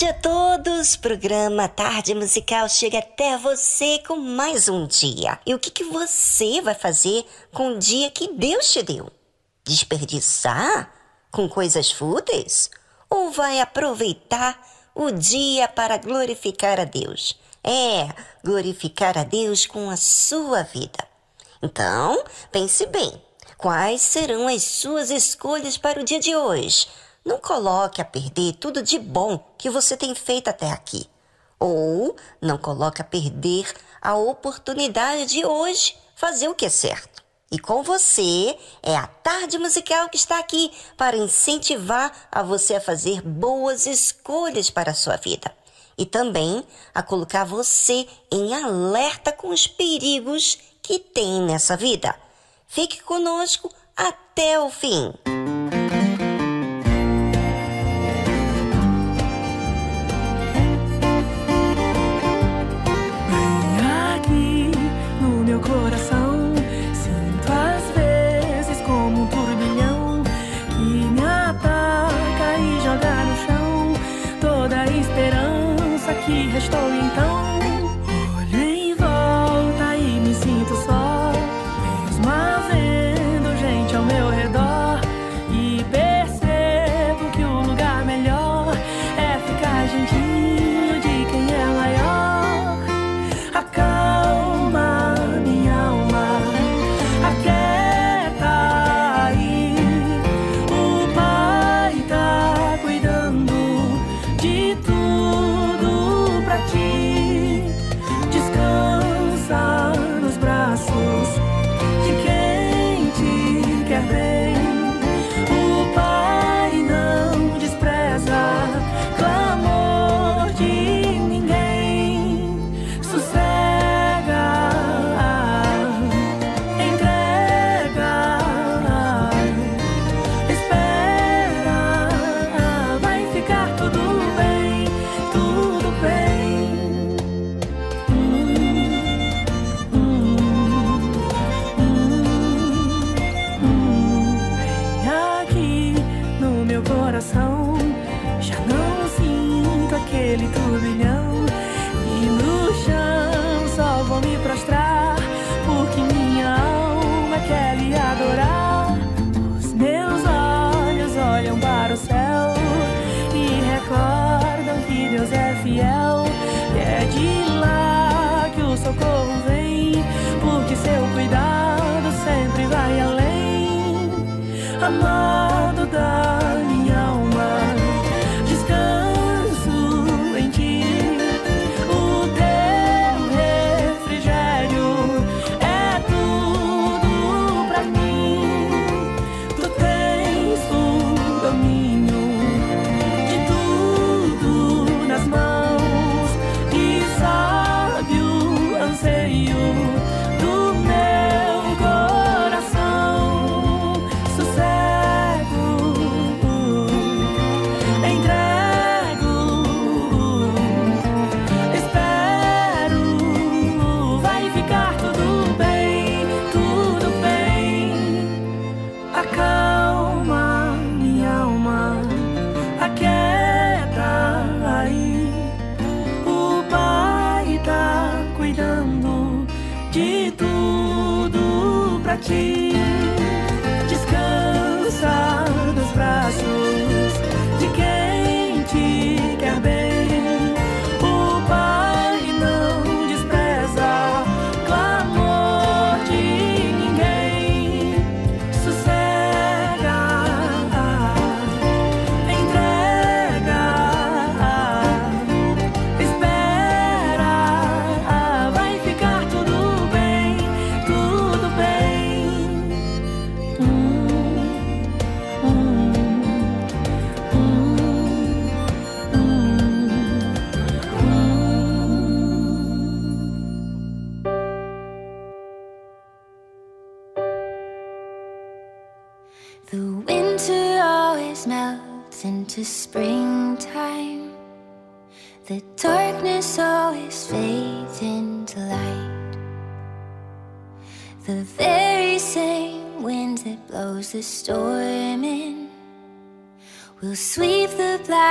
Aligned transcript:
Tarde 0.00 0.06
a 0.06 0.14
todos! 0.14 0.96
Programa 0.96 1.68
Tarde 1.68 2.14
Musical 2.14 2.66
chega 2.70 3.00
até 3.00 3.36
você 3.36 3.98
com 4.06 4.16
mais 4.16 4.66
um 4.66 4.86
dia. 4.86 5.38
E 5.44 5.54
o 5.54 5.58
que, 5.58 5.70
que 5.70 5.84
você 5.84 6.62
vai 6.62 6.74
fazer 6.74 7.26
com 7.52 7.72
o 7.72 7.78
dia 7.78 8.10
que 8.10 8.32
Deus 8.32 8.72
te 8.72 8.82
deu? 8.82 9.10
Desperdiçar 9.62 10.90
com 11.30 11.46
coisas 11.46 11.92
fúteis? 11.92 12.70
Ou 13.10 13.30
vai 13.30 13.60
aproveitar 13.60 14.58
o 14.94 15.10
dia 15.10 15.68
para 15.68 15.98
glorificar 15.98 16.80
a 16.80 16.84
Deus? 16.84 17.38
É, 17.62 18.08
glorificar 18.42 19.18
a 19.18 19.24
Deus 19.24 19.66
com 19.66 19.90
a 19.90 19.98
sua 19.98 20.62
vida. 20.62 21.06
Então, 21.62 22.24
pense 22.50 22.86
bem: 22.86 23.20
quais 23.58 24.00
serão 24.00 24.48
as 24.48 24.62
suas 24.62 25.10
escolhas 25.10 25.76
para 25.76 26.00
o 26.00 26.04
dia 26.04 26.20
de 26.20 26.34
hoje? 26.34 26.88
Não 27.24 27.38
coloque 27.38 28.00
a 28.00 28.04
perder 28.04 28.54
tudo 28.54 28.82
de 28.82 28.98
bom 28.98 29.38
que 29.58 29.68
você 29.68 29.96
tem 29.96 30.14
feito 30.14 30.48
até 30.48 30.70
aqui. 30.70 31.08
Ou 31.58 32.16
não 32.40 32.56
coloque 32.56 33.02
a 33.02 33.04
perder 33.04 33.70
a 34.00 34.16
oportunidade 34.16 35.26
de 35.26 35.44
hoje 35.44 35.96
fazer 36.16 36.48
o 36.48 36.54
que 36.54 36.64
é 36.64 36.70
certo. 36.70 37.22
E 37.52 37.58
com 37.58 37.82
você 37.82 38.56
é 38.82 38.96
a 38.96 39.06
tarde 39.06 39.58
musical 39.58 40.08
que 40.08 40.16
está 40.16 40.38
aqui 40.38 40.72
para 40.96 41.16
incentivar 41.16 42.10
a 42.30 42.42
você 42.42 42.76
a 42.76 42.80
fazer 42.80 43.20
boas 43.20 43.86
escolhas 43.86 44.70
para 44.70 44.92
a 44.92 44.94
sua 44.94 45.16
vida 45.16 45.52
e 45.98 46.06
também 46.06 46.64
a 46.94 47.02
colocar 47.02 47.44
você 47.44 48.06
em 48.32 48.54
alerta 48.54 49.32
com 49.32 49.48
os 49.48 49.66
perigos 49.66 50.58
que 50.80 50.98
tem 50.98 51.42
nessa 51.42 51.76
vida. 51.76 52.14
Fique 52.66 53.02
conosco 53.02 53.70
até 53.94 54.58
o 54.58 54.70
fim. 54.70 55.12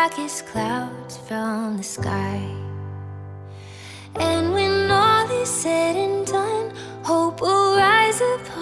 darkest 0.09 0.47
clouds 0.47 1.17
from 1.17 1.77
the 1.77 1.83
sky. 1.83 2.41
And 4.15 4.53
when 4.53 4.89
all 4.89 5.29
is 5.29 5.49
said 5.49 5.95
and 5.95 6.25
done, 6.25 6.71
hope 7.03 7.41
will 7.41 7.75
rise 7.75 8.21
upon. 8.21 8.58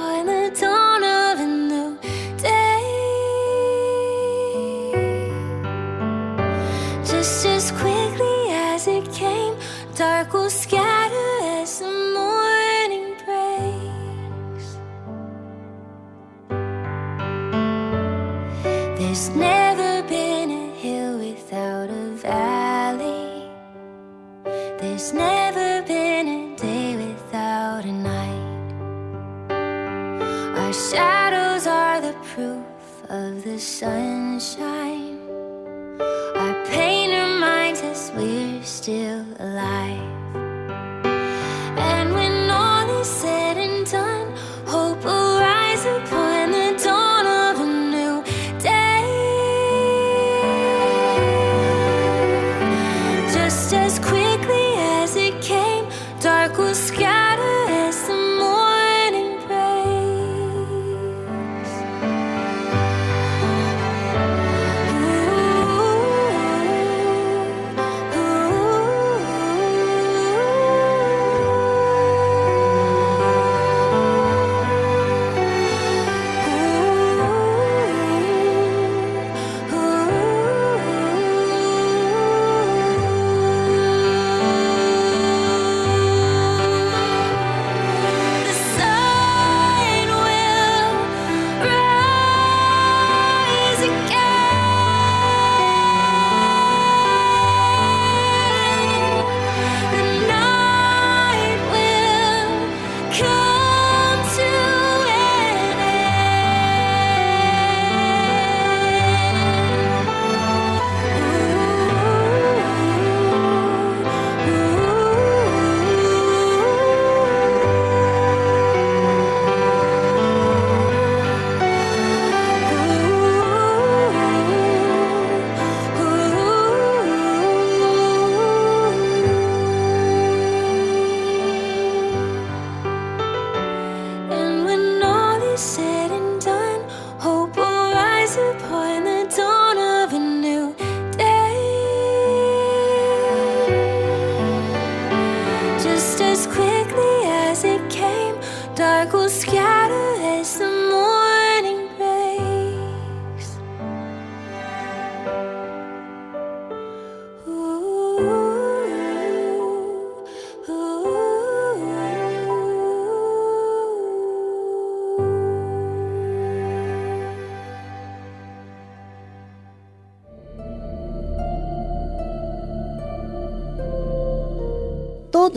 sunshine. 33.79 35.19
Our 36.35 36.65
pain 36.65 37.11
reminds 37.11 37.83
us 37.83 38.11
we're 38.15 38.63
still 38.63 39.23
alive. 39.37 39.96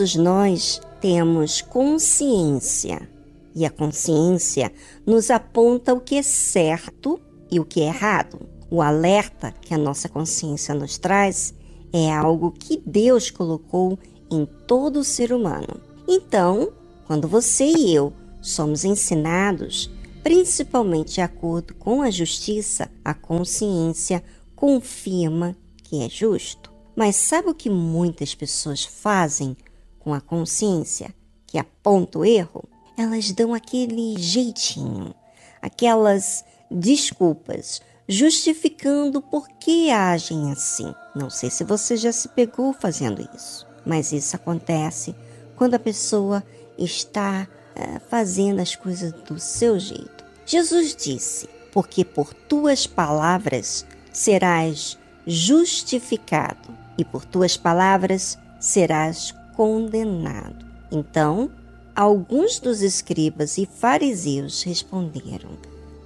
Todos 0.01 0.15
nós 0.15 0.81
temos 0.99 1.61
consciência 1.61 3.07
e 3.53 3.63
a 3.63 3.69
consciência 3.69 4.73
nos 5.05 5.29
aponta 5.29 5.93
o 5.93 6.01
que 6.01 6.15
é 6.15 6.23
certo 6.23 7.21
e 7.51 7.59
o 7.59 7.65
que 7.65 7.81
é 7.81 7.85
errado. 7.85 8.39
O 8.71 8.81
alerta 8.81 9.53
que 9.61 9.75
a 9.75 9.77
nossa 9.77 10.09
consciência 10.09 10.73
nos 10.73 10.97
traz 10.97 11.53
é 11.93 12.11
algo 12.11 12.51
que 12.51 12.81
Deus 12.83 13.29
colocou 13.29 13.99
em 14.31 14.43
todo 14.65 15.03
ser 15.03 15.31
humano. 15.31 15.79
Então, 16.07 16.73
quando 17.05 17.27
você 17.27 17.65
e 17.65 17.93
eu 17.93 18.11
somos 18.41 18.83
ensinados, 18.83 19.87
principalmente 20.23 21.13
de 21.13 21.21
acordo 21.21 21.75
com 21.75 22.01
a 22.01 22.09
justiça, 22.09 22.89
a 23.05 23.13
consciência 23.13 24.23
confirma 24.55 25.55
que 25.83 26.01
é 26.01 26.09
justo. 26.09 26.71
Mas 26.95 27.17
sabe 27.17 27.49
o 27.49 27.55
que 27.55 27.69
muitas 27.69 28.33
pessoas 28.33 28.83
fazem 28.83 29.55
com 30.03 30.13
a 30.13 30.21
consciência 30.21 31.13
que 31.47 31.57
aponta 31.57 32.19
o 32.19 32.25
erro? 32.25 32.63
Elas 32.97 33.31
dão 33.31 33.53
aquele 33.53 34.15
jeitinho, 34.17 35.13
aquelas 35.61 36.43
desculpas, 36.69 37.81
justificando 38.07 39.21
por 39.21 39.47
que 39.47 39.89
agem 39.89 40.51
assim. 40.51 40.93
Não 41.15 41.29
sei 41.29 41.49
se 41.49 41.63
você 41.63 41.97
já 41.97 42.11
se 42.11 42.27
pegou 42.29 42.73
fazendo 42.73 43.27
isso, 43.35 43.67
mas 43.85 44.11
isso 44.11 44.35
acontece 44.35 45.15
quando 45.55 45.75
a 45.75 45.79
pessoa 45.79 46.43
está 46.77 47.47
uh, 47.75 47.99
fazendo 48.09 48.59
as 48.59 48.75
coisas 48.75 49.11
do 49.13 49.39
seu 49.39 49.79
jeito. 49.79 50.25
Jesus 50.45 50.95
disse: 50.95 51.47
Porque 51.71 52.03
por 52.03 52.33
tuas 52.33 52.87
palavras 52.87 53.85
serás 54.11 54.97
justificado, 55.25 56.75
e 56.97 57.05
por 57.05 57.25
tuas 57.25 57.55
palavras 57.55 58.37
serás 58.59 59.33
condenado. 59.61 60.65
Então, 60.91 61.51
alguns 61.95 62.57
dos 62.57 62.81
escribas 62.81 63.59
e 63.59 63.67
fariseus 63.67 64.63
responderam, 64.63 65.51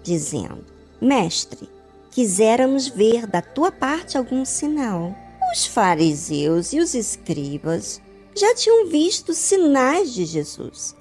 dizendo: 0.04 0.66
Mestre, 1.00 1.70
quiséramos 2.12 2.90
ver 2.90 3.26
da 3.26 3.42
tua 3.42 3.72
parte 3.72 4.18
algum 4.18 4.44
sinal. 4.44 5.16
Os 5.54 5.66
fariseus 5.66 6.74
e 6.74 6.82
os 6.82 6.94
escribas 6.94 8.02
já 8.36 8.54
tinham 8.56 8.90
visto 8.90 9.34
sinais 9.34 10.14
de 10.14 10.26
Jesus. 10.26 10.94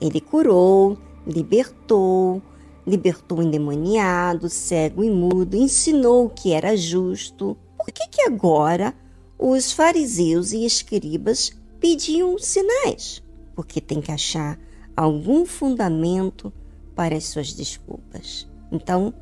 Ele 0.00 0.18
curou, 0.18 0.96
libertou, 1.26 2.40
libertou 2.86 3.40
o 3.40 3.42
endemoniado, 3.42 4.48
cego 4.48 5.04
e 5.04 5.10
mudo, 5.10 5.58
ensinou 5.58 6.24
o 6.24 6.30
que 6.30 6.54
era 6.54 6.74
justo. 6.74 7.54
Por 7.76 7.92
que, 7.92 8.08
que 8.08 8.22
agora 8.22 8.94
os 9.38 9.72
fariseus 9.72 10.52
e 10.52 10.64
escribas 10.64 11.52
pediam 11.80 12.38
sinais? 12.38 13.22
Porque 13.54 13.80
tem 13.80 14.00
que 14.00 14.12
achar 14.12 14.58
algum 14.96 15.44
fundamento 15.46 16.52
para 16.94 17.16
as 17.16 17.24
suas 17.24 17.52
desculpas. 17.52 18.48
Então, 18.70 19.14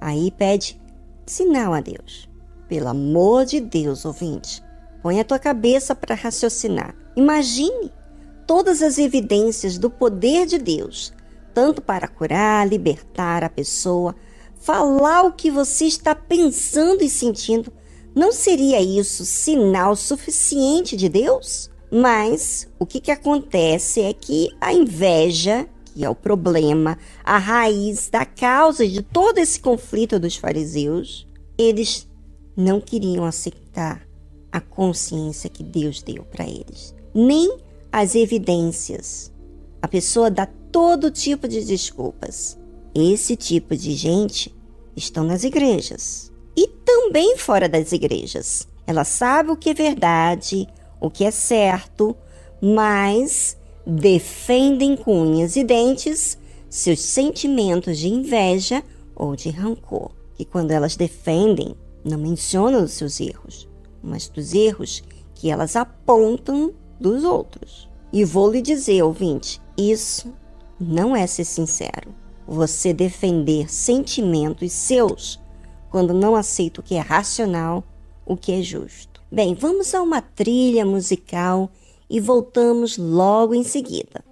aí 0.00 0.30
pede 0.30 0.80
sinal 1.26 1.74
a 1.74 1.80
Deus. 1.80 2.28
Pelo 2.68 2.88
amor 2.88 3.44
de 3.44 3.60
Deus, 3.60 4.04
ouvinte, 4.04 4.62
põe 5.02 5.20
a 5.20 5.24
tua 5.24 5.38
cabeça 5.38 5.94
para 5.94 6.14
raciocinar. 6.14 6.94
Imagine 7.16 7.92
todas 8.46 8.82
as 8.82 8.98
evidências 8.98 9.78
do 9.78 9.90
poder 9.90 10.46
de 10.46 10.58
Deus 10.58 11.12
tanto 11.56 11.80
para 11.80 12.06
curar, 12.06 12.68
libertar 12.68 13.42
a 13.42 13.48
pessoa, 13.48 14.14
falar 14.56 15.22
o 15.22 15.32
que 15.32 15.50
você 15.50 15.86
está 15.86 16.14
pensando 16.14 17.02
e 17.02 17.08
sentindo. 17.08 17.72
Não 18.14 18.30
seria 18.30 18.78
isso 18.82 19.24
sinal 19.24 19.96
suficiente 19.96 20.94
de 20.98 21.08
Deus? 21.08 21.70
Mas 21.90 22.68
o 22.78 22.86
que, 22.86 23.00
que 23.00 23.10
acontece 23.10 24.00
é 24.00 24.12
que 24.12 24.48
a 24.60 24.72
inveja, 24.72 25.68
que 25.84 26.04
é 26.04 26.10
o 26.10 26.14
problema, 26.14 26.98
a 27.24 27.38
raiz 27.38 28.08
da 28.08 28.24
causa 28.24 28.86
de 28.86 29.02
todo 29.02 29.38
esse 29.38 29.60
conflito 29.60 30.18
dos 30.18 30.36
fariseus, 30.36 31.26
eles 31.56 32.08
não 32.56 32.80
queriam 32.80 33.24
aceitar 33.24 34.06
a 34.50 34.60
consciência 34.60 35.50
que 35.50 35.62
Deus 35.62 36.02
deu 36.02 36.24
para 36.24 36.46
eles, 36.46 36.94
nem 37.14 37.58
as 37.92 38.14
evidências. 38.14 39.32
A 39.80 39.88
pessoa 39.88 40.30
dá 40.30 40.46
todo 40.72 41.10
tipo 41.10 41.46
de 41.46 41.64
desculpas. 41.64 42.58
Esse 42.94 43.36
tipo 43.36 43.76
de 43.76 43.92
gente 43.94 44.54
estão 44.96 45.24
nas 45.24 45.44
igrejas 45.44 46.32
e 46.56 46.66
também 46.66 47.36
fora 47.36 47.68
das 47.68 47.92
igrejas. 47.92 48.66
Ela 48.86 49.04
sabe 49.04 49.50
o 49.50 49.56
que 49.56 49.70
é 49.70 49.74
verdade, 49.74 50.66
o 51.00 51.10
que 51.10 51.24
é 51.24 51.30
certo, 51.30 52.16
mas 52.60 53.56
defendem 53.86 54.96
com 54.96 55.22
unhas 55.22 55.56
e 55.56 55.62
dentes 55.62 56.38
seus 56.68 57.00
sentimentos 57.00 57.98
de 57.98 58.08
inveja 58.08 58.82
ou 59.14 59.36
de 59.36 59.50
rancor. 59.50 60.10
E 60.38 60.44
quando 60.44 60.70
elas 60.70 60.96
defendem, 60.96 61.74
não 62.04 62.18
mencionam 62.18 62.84
os 62.84 62.92
seus 62.92 63.20
erros, 63.20 63.68
mas 64.02 64.28
dos 64.28 64.52
erros 64.52 65.02
que 65.34 65.50
elas 65.50 65.76
apontam 65.76 66.72
dos 67.00 67.24
outros. 67.24 67.88
E 68.12 68.24
vou 68.24 68.50
lhe 68.50 68.62
dizer, 68.62 69.02
ouvinte, 69.02 69.60
isso 69.76 70.32
não 70.78 71.14
é 71.16 71.26
ser 71.26 71.44
sincero. 71.44 72.14
Você 72.46 72.92
defender 72.92 73.70
sentimentos 73.70 74.72
seus 74.72 75.40
quando 75.90 76.14
não 76.14 76.36
aceita 76.36 76.80
o 76.80 76.84
que 76.84 76.94
é 76.94 77.00
racional, 77.00 77.82
o 78.24 78.36
que 78.36 78.52
é 78.52 78.62
justo. 78.62 79.15
Bem, 79.30 79.54
vamos 79.54 79.92
a 79.92 80.00
uma 80.02 80.22
trilha 80.22 80.86
musical 80.86 81.68
e 82.08 82.20
voltamos 82.20 82.96
logo 82.96 83.54
em 83.54 83.64
seguida. 83.64 84.24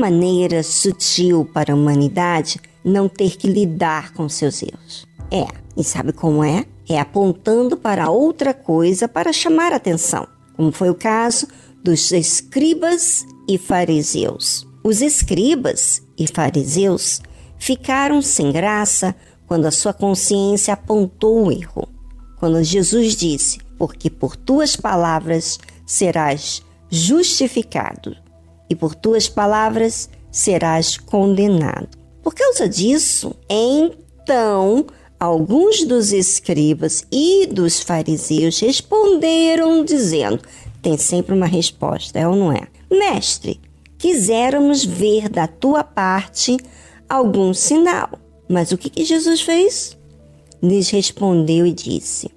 Maneira 0.00 0.62
sutil 0.62 1.44
para 1.44 1.72
a 1.72 1.76
humanidade 1.76 2.58
não 2.82 3.08
ter 3.08 3.36
que 3.36 3.46
lidar 3.46 4.12
com 4.14 4.28
seus 4.28 4.62
erros. 4.62 5.06
É, 5.30 5.46
e 5.76 5.84
sabe 5.84 6.12
como 6.12 6.42
é? 6.42 6.64
É 6.88 6.98
apontando 6.98 7.76
para 7.76 8.10
outra 8.10 8.52
coisa 8.52 9.06
para 9.06 9.32
chamar 9.32 9.72
atenção, 9.72 10.26
como 10.56 10.72
foi 10.72 10.90
o 10.90 10.94
caso 10.94 11.46
dos 11.84 12.10
escribas 12.10 13.24
e 13.46 13.58
fariseus. 13.58 14.66
Os 14.82 15.02
escribas 15.02 16.02
e 16.18 16.26
fariseus 16.26 17.20
ficaram 17.58 18.22
sem 18.22 18.50
graça 18.50 19.14
quando 19.46 19.66
a 19.66 19.70
sua 19.70 19.92
consciência 19.92 20.74
apontou 20.74 21.46
o 21.46 21.52
erro. 21.52 21.86
Quando 22.38 22.62
Jesus 22.64 23.14
disse: 23.14 23.58
Porque 23.78 24.08
por 24.08 24.34
tuas 24.34 24.74
palavras 24.74 25.58
serás 25.86 26.62
justificado, 26.88 28.16
e 28.70 28.76
por 28.76 28.94
tuas 28.94 29.28
palavras 29.28 30.08
serás 30.30 30.96
condenado. 30.96 31.88
Por 32.22 32.34
causa 32.34 32.68
disso, 32.68 33.34
então 33.48 34.86
alguns 35.18 35.84
dos 35.84 36.12
escribas 36.12 37.04
e 37.12 37.46
dos 37.48 37.82
fariseus 37.82 38.60
responderam, 38.60 39.84
dizendo: 39.84 40.40
tem 40.80 40.96
sempre 40.96 41.34
uma 41.34 41.46
resposta, 41.46 42.18
é 42.18 42.26
ou 42.26 42.34
não 42.34 42.52
é? 42.52 42.68
Mestre, 42.90 43.60
quiséramos 43.98 44.84
ver 44.84 45.28
da 45.28 45.46
tua 45.46 45.84
parte 45.84 46.56
algum 47.08 47.52
sinal. 47.52 48.10
Mas 48.48 48.72
o 48.72 48.78
que, 48.78 48.88
que 48.88 49.04
Jesus 49.04 49.42
fez? 49.42 49.96
Lhes 50.62 50.90
respondeu 50.90 51.66
e 51.66 51.72
disse: 51.72 52.30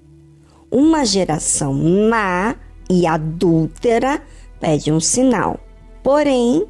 Uma 0.69 1.05
geração 1.05 1.73
má 1.73 2.55
e 2.89 3.07
adúltera 3.07 4.21
pede 4.59 4.91
um 4.91 4.99
sinal, 4.99 5.59
porém 6.03 6.65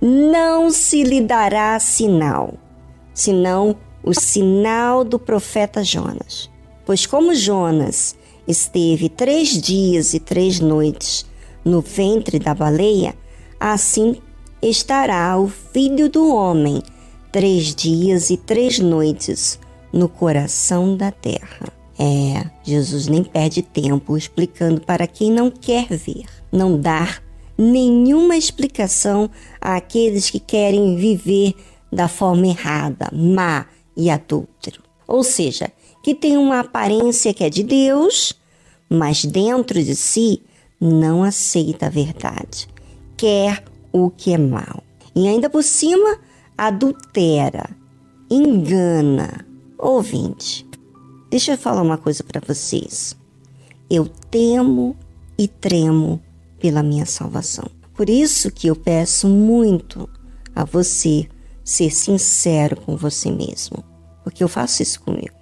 não 0.00 0.70
se 0.70 1.02
lhe 1.02 1.20
dará 1.20 1.78
sinal, 1.80 2.54
senão 3.12 3.76
o 4.02 4.14
sinal 4.14 5.02
do 5.02 5.18
profeta 5.18 5.82
Jonas. 5.82 6.48
Pois 6.84 7.04
como 7.04 7.34
Jonas 7.34 8.14
esteve 8.46 9.08
três 9.08 9.60
dias 9.60 10.14
e 10.14 10.20
três 10.20 10.60
noites 10.60 11.26
no 11.64 11.80
ventre 11.80 12.38
da 12.38 12.54
baleia, 12.54 13.14
assim 13.58 14.16
estará 14.62 15.36
o 15.36 15.48
filho 15.48 16.08
do 16.08 16.32
homem 16.32 16.80
três 17.32 17.74
dias 17.74 18.30
e 18.30 18.36
três 18.36 18.78
noites 18.78 19.58
no 19.92 20.08
coração 20.08 20.96
da 20.96 21.10
terra. 21.10 21.68
É, 21.98 22.46
Jesus 22.62 23.08
nem 23.08 23.24
perde 23.24 23.62
tempo 23.62 24.16
explicando 24.16 24.80
para 24.80 25.06
quem 25.06 25.32
não 25.32 25.50
quer 25.50 25.86
ver, 25.88 26.24
não 26.52 26.78
dar 26.78 27.22
nenhuma 27.56 28.36
explicação 28.36 29.30
àqueles 29.60 30.30
que 30.30 30.40
querem 30.40 30.96
viver 30.96 31.54
da 31.92 32.08
forma 32.08 32.46
errada, 32.46 33.10
má 33.12 33.66
e 33.96 34.10
adúltero. 34.10 34.82
Ou 35.06 35.22
seja, 35.22 35.72
que 36.02 36.14
tem 36.14 36.36
uma 36.36 36.60
aparência 36.60 37.32
que 37.32 37.44
é 37.44 37.50
de 37.50 37.62
Deus, 37.62 38.34
mas 38.88 39.24
dentro 39.24 39.82
de 39.82 39.94
si 39.96 40.42
não 40.80 41.22
aceita 41.22 41.86
a 41.86 41.90
verdade, 41.90 42.68
quer 43.16 43.64
o 43.92 44.10
que 44.10 44.32
é 44.32 44.38
mal. 44.38 44.82
E 45.14 45.26
ainda 45.26 45.48
por 45.48 45.62
cima, 45.62 46.18
adultera, 46.56 47.70
engana. 48.30 49.46
Ouvinte, 49.78 50.66
deixa 51.30 51.52
eu 51.52 51.58
falar 51.58 51.82
uma 51.82 51.98
coisa 51.98 52.22
para 52.22 52.40
vocês. 52.46 53.16
Eu 53.88 54.06
temo 54.30 54.96
e 55.38 55.46
tremo 55.46 56.20
pela 56.58 56.82
minha 56.82 57.06
salvação. 57.06 57.68
Por 57.94 58.10
isso 58.10 58.50
que 58.50 58.66
eu 58.66 58.76
peço 58.76 59.28
muito 59.28 60.08
a 60.54 60.64
você 60.64 61.28
ser 61.64 61.90
sincero 61.90 62.80
com 62.80 62.96
você 62.96 63.30
mesmo, 63.30 63.82
porque 64.22 64.44
eu 64.44 64.48
faço 64.48 64.82
isso 64.82 65.00
comigo. 65.00 65.34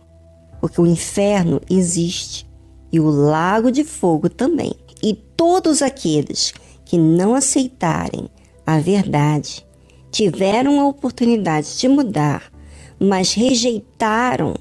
Porque 0.60 0.80
o 0.80 0.86
inferno 0.86 1.60
existe 1.68 2.48
e 2.92 3.00
o 3.00 3.10
lago 3.10 3.70
de 3.70 3.84
fogo 3.84 4.30
também. 4.30 4.72
E 5.02 5.14
todos 5.36 5.82
aqueles 5.82 6.54
que 6.84 6.96
não 6.96 7.34
aceitarem 7.34 8.30
a 8.66 8.78
verdade 8.78 9.66
tiveram 10.10 10.80
a 10.80 10.86
oportunidade 10.86 11.76
de 11.76 11.88
mudar, 11.88 12.52
mas 13.00 13.34
rejeitaram 13.34 14.54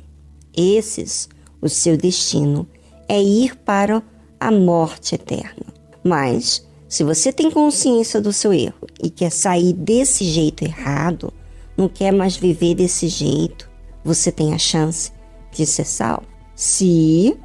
esses, 0.55 1.29
o 1.61 1.69
seu 1.69 1.95
destino 1.95 2.67
é 3.07 3.21
ir 3.21 3.55
para 3.57 4.01
a 4.39 4.51
morte 4.51 5.15
eterna. 5.15 5.73
Mas, 6.03 6.67
se 6.87 7.03
você 7.03 7.31
tem 7.31 7.49
consciência 7.49 8.19
do 8.19 8.33
seu 8.33 8.53
erro 8.53 8.87
e 9.01 9.09
quer 9.09 9.31
sair 9.31 9.73
desse 9.73 10.25
jeito 10.25 10.63
errado, 10.63 11.33
não 11.77 11.87
quer 11.87 12.11
mais 12.11 12.35
viver 12.35 12.75
desse 12.75 13.07
jeito, 13.07 13.69
você 14.03 14.31
tem 14.31 14.53
a 14.53 14.57
chance 14.57 15.11
de 15.51 15.65
ser 15.65 15.85
salvo. 15.85 16.27
Se 16.55 17.37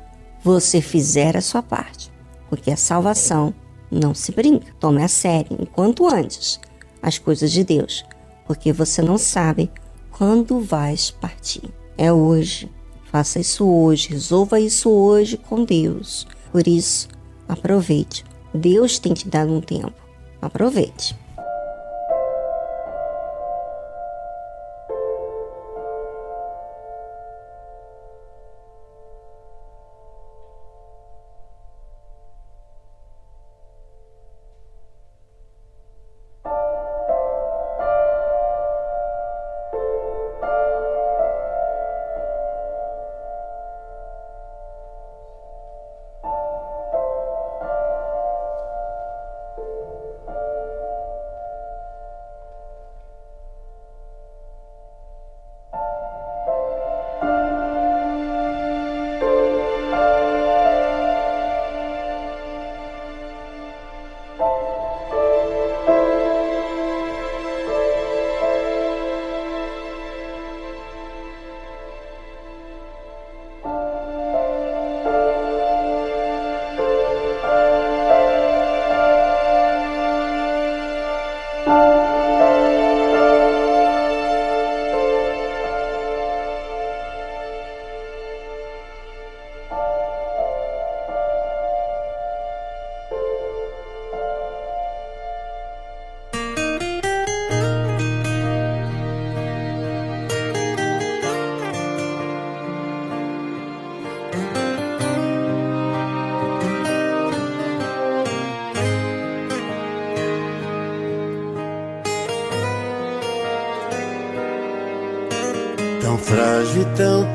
você 0.43 0.81
fizer 0.81 1.37
a 1.37 1.41
sua 1.41 1.63
parte, 1.63 2.13
porque 2.49 2.71
a 2.71 2.77
salvação 2.77 3.55
não 3.91 4.15
se 4.15 4.33
brinca. 4.33 4.73
Tome 4.79 5.03
a 5.03 5.09
sério, 5.09 5.57
enquanto 5.59 6.07
antes, 6.07 6.61
as 7.03 7.19
coisas 7.19 7.51
de 7.53 7.65
Deus, 7.65 8.05
porque 8.47 8.73
você 8.73 9.03
não 9.03 9.19
sabe 9.19 9.71
quando 10.11 10.61
vais 10.61 11.11
partir. 11.11 11.63
É 11.97 12.13
hoje. 12.13 12.71
Faça 13.11 13.41
isso 13.41 13.67
hoje, 13.67 14.11
resolva 14.11 14.61
isso 14.61 14.91
hoje 14.91 15.39
com 15.39 15.65
Deus. 15.65 16.27
Por 16.53 16.69
isso, 16.69 17.09
aproveite. 17.49 18.25
Deus 18.55 18.99
tem 18.99 19.15
te 19.15 19.29
dado 19.29 19.53
um 19.53 19.61
tempo. 19.61 19.93
Aproveite. 20.41 21.17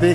E 0.04 0.14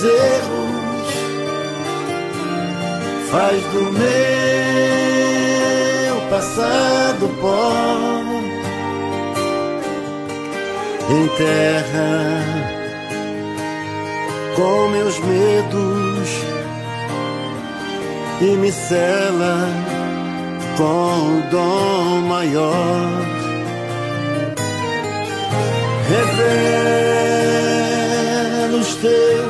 meus 0.00 0.04
erros, 0.04 1.08
faz 3.30 3.62
do 3.64 3.92
meu 3.92 4.10
passado 6.30 7.28
pó 7.40 7.72
enterra 11.10 12.44
com 14.54 14.88
meus 14.88 15.18
medos 15.18 16.28
e 18.40 18.56
me 18.56 18.70
cela 18.72 19.68
com 20.76 21.38
o 21.38 21.42
dom 21.50 22.20
maior. 22.28 23.26
Revela 26.08 26.70
os 28.78 28.94
teus 28.96 29.49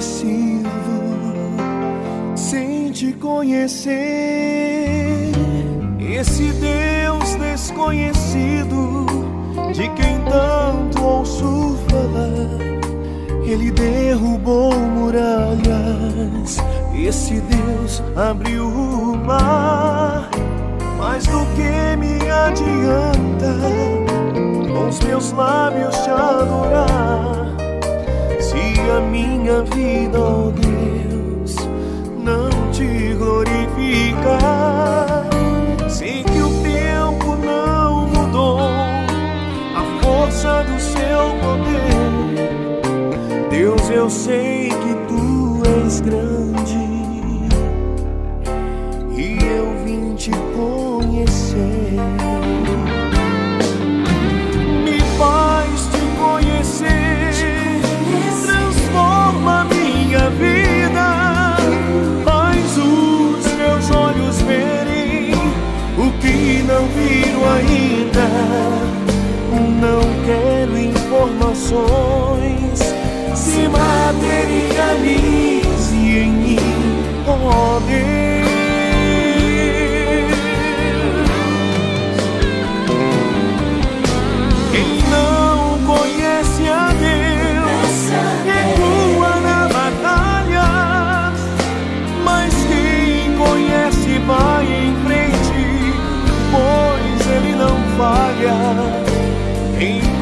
te 0.00 0.04
sirvo 0.04 1.02
sem 2.34 2.90
te 2.90 3.12
conhecer. 3.12 3.92
Esse 5.98 6.52
Deus 6.54 7.34
desconhecido 7.34 9.06
de 9.74 9.88
quem 9.90 10.18
tanto 10.24 11.02
ouço 11.02 11.78
falar, 11.88 13.44
ele 13.44 13.70
derrubou 13.70 14.74
muralhas. 14.74 16.56
Esse 16.94 17.40
Deus 17.40 18.02
abriu 18.16 18.68
o 18.68 19.16
mar. 19.18 20.30
Mas 20.98 21.26
do 21.26 21.44
que 21.56 21.96
me 21.96 22.16
adianta 22.30 23.54
com 24.66 24.88
os 24.88 25.00
meus 25.00 25.32
lábios 25.32 25.96
te 25.98 26.10
adorar? 26.10 27.49
a 28.90 29.00
minha 29.00 29.62
vida, 29.62 30.18
oh 30.18 30.50
Deus, 30.50 31.56
não 32.18 32.50
te 32.72 33.14
glorificar. 33.14 34.50
Sei 35.88 36.24
que 36.24 36.40
o 36.40 36.50
tempo 36.62 37.36
não 37.36 38.06
mudou, 38.08 38.60
a 38.60 39.84
força 40.02 40.64
do 40.64 40.80
seu 40.80 41.30
poder. 41.40 42.40
Deus, 43.50 43.90
eu 43.90 44.10
sei 44.10 44.68
que 44.68 44.94
tu 45.08 45.62
és 45.84 46.00
grande 46.00 46.78
e 49.16 49.38
eu 49.44 49.84
vim 49.84 50.14
te 50.14 50.30
conhecer. 50.54 51.60
Não 69.80 70.00
quero 70.26 70.78
informações 70.78 71.80
se 73.34 73.66
materializa. 73.66 75.49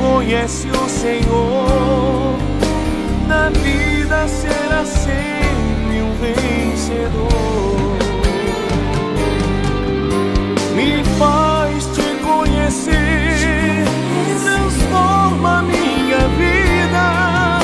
Conhece 0.09 0.68
o 0.71 0.88
Senhor 0.88 2.38
na 3.27 3.51
vida 3.51 4.27
será 4.27 4.83
sempre 4.85 6.03
um 6.03 6.14
vencedor. 6.14 7.99
Me 10.75 11.05
faz 11.18 11.85
te 11.94 12.16
conhecer, 12.25 13.85
transforma 14.42 15.62
minha 15.62 16.27
vida, 16.42 17.61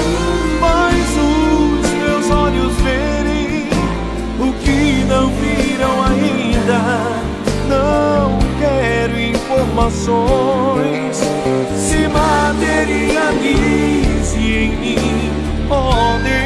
faz 0.60 1.16
os 1.16 1.90
meus 1.92 2.30
olhos 2.30 2.74
verem 2.82 3.70
o 4.38 4.52
que 4.62 5.02
não 5.08 5.30
viram 5.30 6.04
ainda. 6.04 7.24
Não 7.68 8.38
quero 8.58 9.18
informações, 9.18 11.20
materialize 12.14 14.38
em 14.38 14.70
mim, 14.76 15.32
oh 15.70 16.18
Deus. 16.22 16.43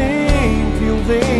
Sempre 0.00 0.90
um 0.90 1.02
vencedor. 1.02 1.39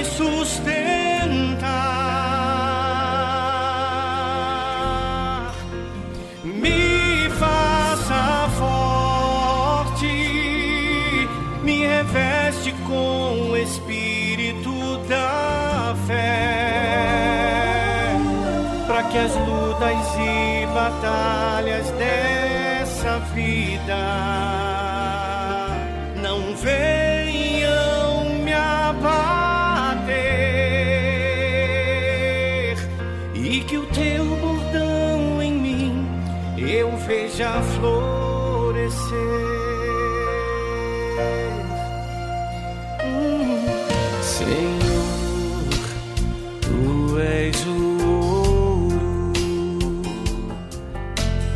me 0.00 0.04
sustentar. 0.04 1.60
Me 6.42 7.28
faça 7.38 8.48
forte, 8.58 10.06
me 11.62 11.86
reveste 11.86 12.72
com 12.86 13.50
o 13.50 13.56
espírito 13.56 14.98
da 15.08 15.94
fé, 16.06 17.36
para 18.86 19.02
que 19.04 19.18
as 19.18 19.34
lutas 19.36 20.16
e 20.18 20.66
batalhas 20.72 21.90
dessa 21.92 23.18
vida 23.34 24.39
a 37.50 37.60
florescer. 37.62 39.10
Hum. 43.04 43.66
Senhor, 44.22 45.64
tu 46.60 47.18
és 47.18 47.66
o 47.66 47.78
ouro 48.06 50.02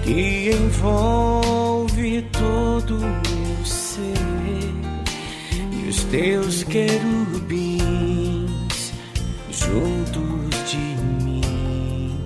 que 0.02 0.50
envolve 0.50 2.22
todo 2.32 2.96
o 2.96 3.00
meu 3.00 3.64
ser 3.64 4.74
e 5.72 5.88
os 5.88 6.02
teus 6.04 6.64
querubins 6.64 7.84
juntos 9.50 10.70
de 10.70 10.84
mim. 11.24 12.18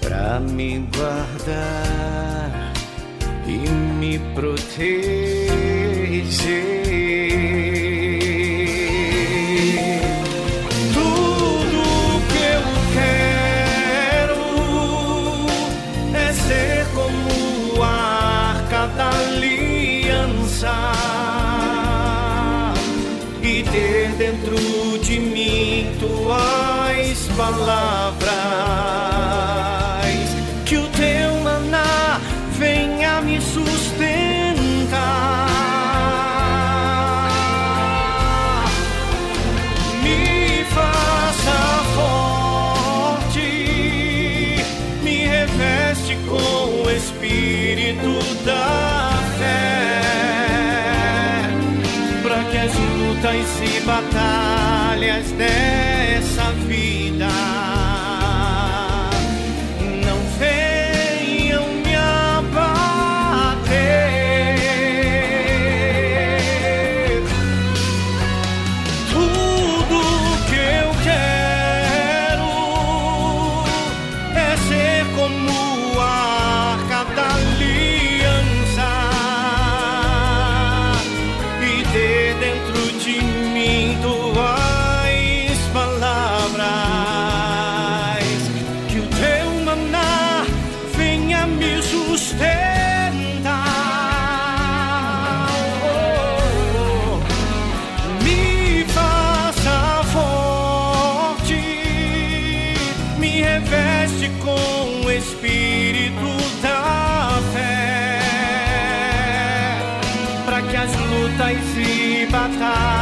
Pra 0.00 0.40
me 0.40 0.78
guardar 0.96 1.81
me 4.12 4.18
proteger. 4.34 5.22
Tudo 10.92 11.82
que 12.28 12.42
eu 12.56 12.64
quero 12.92 14.42
é 16.14 16.32
ser 16.32 16.86
como 16.94 17.82
a 17.82 17.86
arca 18.56 18.82
da 18.88 19.08
aliança 19.10 20.76
e 23.42 23.62
ter 23.62 24.08
dentro 24.18 24.56
de 25.02 25.18
mim 25.20 25.86
tuas 25.98 27.18
palavras. 27.36 27.81
stand. 55.34 55.81
Lutas 111.82 112.60
e 112.60 113.01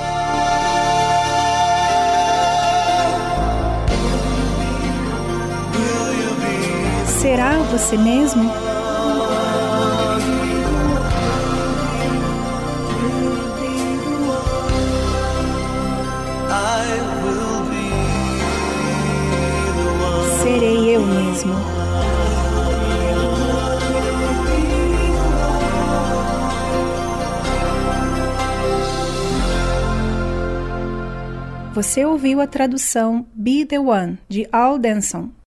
Será 7.21 7.59
você 7.69 7.95
mesmo? 7.99 8.51
Serei 20.41 20.95
eu 20.95 21.01
mesmo. 21.05 21.53
Você 31.75 32.03
ouviu 32.03 32.41
a 32.41 32.47
tradução 32.47 33.27
Be 33.35 33.63
the 33.63 33.79
One 33.79 34.17
de 34.27 34.47
Al 34.51 34.79
Denson. 34.79 35.40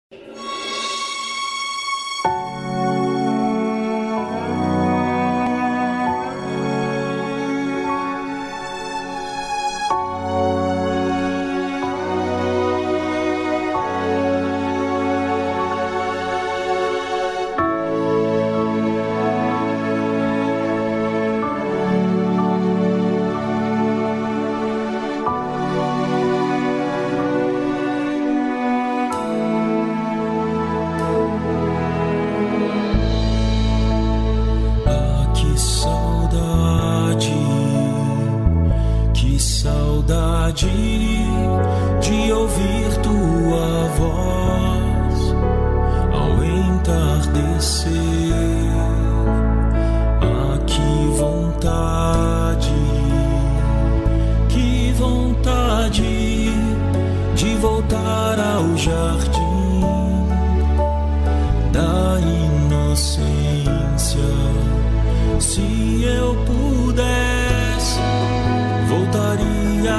voltaria 69.12 69.94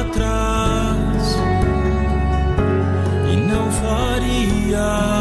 atrás 0.00 1.36
e 3.32 3.36
não 3.36 3.70
faria 3.72 5.20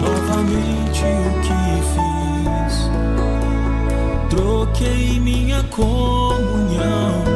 novamente 0.00 1.04
o 1.04 1.30
que 1.42 1.60
fiz. 1.92 2.90
Troquei 4.30 5.20
minha 5.20 5.62
comunhão. 5.64 7.35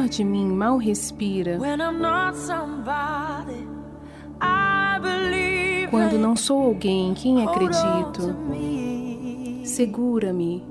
Melhor 0.00 0.08
de 0.08 0.24
mim 0.24 0.46
mal 0.46 0.78
respira, 0.78 1.58
quando 5.90 6.18
não 6.18 6.34
sou 6.34 6.62
alguém 6.62 7.10
em 7.10 7.14
quem 7.14 7.46
acredito, 7.46 8.34
segura-me. 9.62 10.66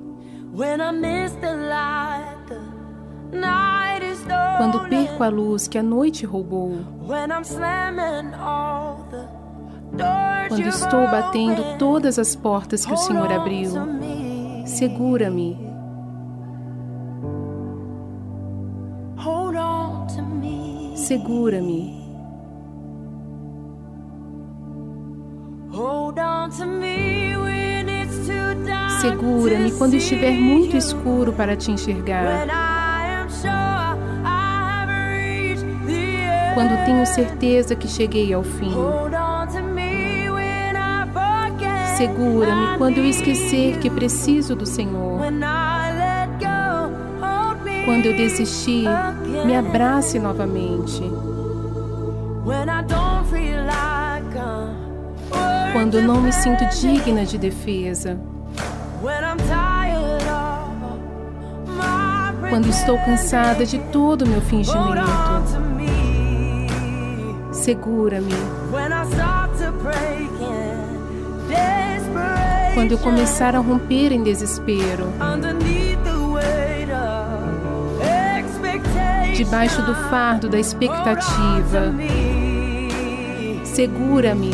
Quando 4.58 4.90
perco 4.90 5.24
a 5.24 5.30
luz 5.30 5.68
que 5.68 5.78
a 5.78 5.84
noite 5.84 6.26
roubou, 6.26 6.80
quando 10.48 10.68
estou 10.68 11.08
batendo 11.08 11.78
todas 11.78 12.18
as 12.18 12.36
portas 12.36 12.84
que 12.84 12.94
o 12.94 12.98
Senhor 12.98 13.32
abriu, 13.32 13.72
segura-me. 14.66 15.69
Segura-me. 21.10 22.08
Segura-me 29.02 29.72
quando 29.72 29.96
estiver 29.96 30.34
muito 30.34 30.78
escuro 30.78 31.34
para 31.34 31.56
te 31.56 31.72
enxergar. 31.72 32.46
Quando 36.54 36.86
tenho 36.86 37.04
certeza 37.08 37.76
que 37.76 37.88
cheguei 37.88 38.32
ao 38.32 38.44
fim. 38.44 38.72
Segura-me 41.98 42.78
quando 42.78 43.00
eu 43.00 43.06
esquecer 43.06 43.80
que 43.80 43.90
preciso 43.90 44.56
do 44.56 44.68
Senhor. 44.68 45.20
Quando 47.86 48.06
eu 48.06 48.16
desistir, 48.16 48.86
me 49.46 49.56
abrace 49.56 50.20
novamente. 50.20 51.02
Quando 55.74 56.02
não 56.02 56.22
me 56.22 56.32
sinto 56.32 56.66
digna 56.80 57.26
de 57.26 57.38
defesa. 57.38 58.20
Quando 62.50 62.68
estou 62.68 62.98
cansada 63.00 63.66
de 63.66 63.80
todo 63.92 64.24
o 64.24 64.28
meu 64.28 64.42
fingimento. 64.42 65.06
Segura-me 67.52 68.34
quando 72.74 72.92
eu 72.94 72.98
começar 73.00 73.56
a 73.56 73.60
romper 73.60 74.14
em 74.14 74.24
desespero. 74.24 75.12
Debaixo 79.40 79.82
do 79.84 79.96
fardo 80.10 80.50
da 80.50 80.60
expectativa. 80.60 81.94
Segura-me. 83.64 84.52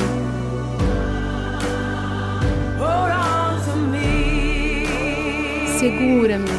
Segura-me. 5.80 6.50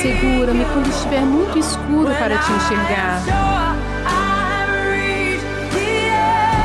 Segura-me 0.00 0.64
quando 0.64 0.88
estiver 0.88 1.20
muito 1.20 1.58
escuro 1.58 2.14
para 2.14 2.38
te 2.38 2.52
enxergar. 2.52 3.22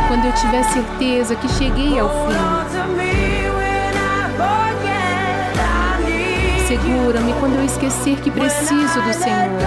quando 0.07 0.23
eu 0.23 0.31
tiver 0.31 0.63
certeza 0.63 1.35
que 1.35 1.49
cheguei 1.49 1.99
ao 1.99 2.09
fim. 2.09 2.66
Segura-me 6.82 7.34
quando 7.39 7.55
eu 7.55 7.65
esquecer 7.65 8.19
que 8.21 8.32
preciso 8.32 9.01
do 9.01 9.13
Senhor. 9.13 9.61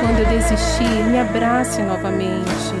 Quando 0.00 0.18
eu 0.18 0.26
desistir, 0.26 1.04
me 1.10 1.18
abrace 1.18 1.82
novamente. 1.82 2.74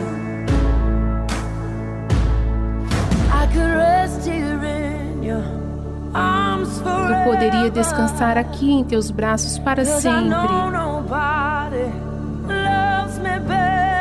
Eu 7.08 7.32
poderia 7.32 7.70
descansar 7.70 8.38
aqui 8.38 8.70
em 8.70 8.84
teus 8.84 9.10
braços 9.10 9.58
para 9.58 9.84
sempre 9.84 10.46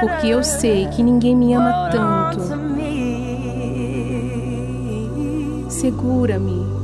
porque 0.06 0.28
eu 0.28 0.44
sei 0.44 0.88
que 0.88 1.02
ninguém 1.02 1.36
me 1.36 1.54
ama 1.54 1.90
tanto. 1.92 2.42
Segura-me. 5.70 6.75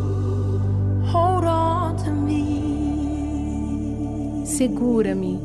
Segura-me. 4.61 5.39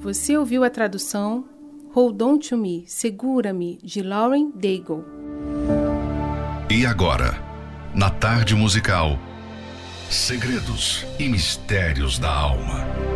Você 0.00 0.36
ouviu 0.36 0.64
a 0.64 0.70
tradução 0.70 1.44
Hold 1.92 2.20
On 2.22 2.38
To 2.38 2.56
Me, 2.56 2.82
Segura-me, 2.88 3.78
de 3.84 4.02
Lauren 4.02 4.50
Daigle. 4.52 5.04
E 6.68 6.84
agora? 6.84 7.40
na 7.94 8.10
tarde 8.10 8.56
musical 8.56 9.16
Segredos 10.10 11.06
e 11.20 11.28
Mistérios 11.28 12.18
da 12.18 12.30
Alma. 12.32 13.07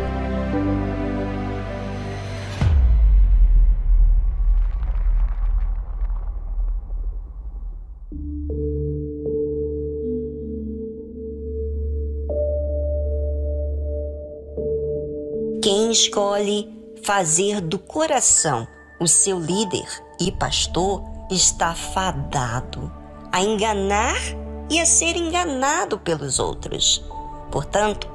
Escolhe 15.93 16.68
fazer 17.05 17.61
do 17.61 17.78
coração 17.78 18.66
o 18.99 19.07
seu 19.07 19.38
líder 19.38 19.86
e 20.20 20.32
pastor 20.32 21.03
está 21.30 21.74
fadado 21.74 22.93
a 23.30 23.43
enganar 23.43 24.16
e 24.70 24.80
a 24.80 24.86
ser 24.86 25.16
enganado 25.16 25.99
pelos 25.99 26.38
outros. 26.38 27.05
Portanto, 27.51 28.09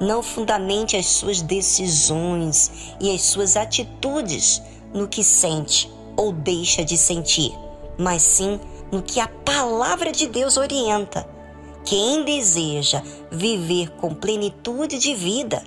não 0.00 0.22
fundamente 0.22 0.96
as 0.96 1.06
suas 1.06 1.40
decisões 1.40 2.96
e 3.00 3.14
as 3.14 3.22
suas 3.22 3.56
atitudes 3.56 4.60
no 4.92 5.06
que 5.06 5.22
sente 5.22 5.90
ou 6.16 6.32
deixa 6.32 6.84
de 6.84 6.96
sentir, 6.96 7.52
mas 7.98 8.22
sim 8.22 8.58
no 8.90 9.02
que 9.02 9.20
a 9.20 9.28
palavra 9.28 10.10
de 10.12 10.26
Deus 10.26 10.56
orienta. 10.56 11.28
Quem 11.84 12.24
deseja 12.24 13.02
viver 13.30 13.90
com 13.90 14.14
plenitude 14.14 14.98
de 14.98 15.14
vida, 15.14 15.62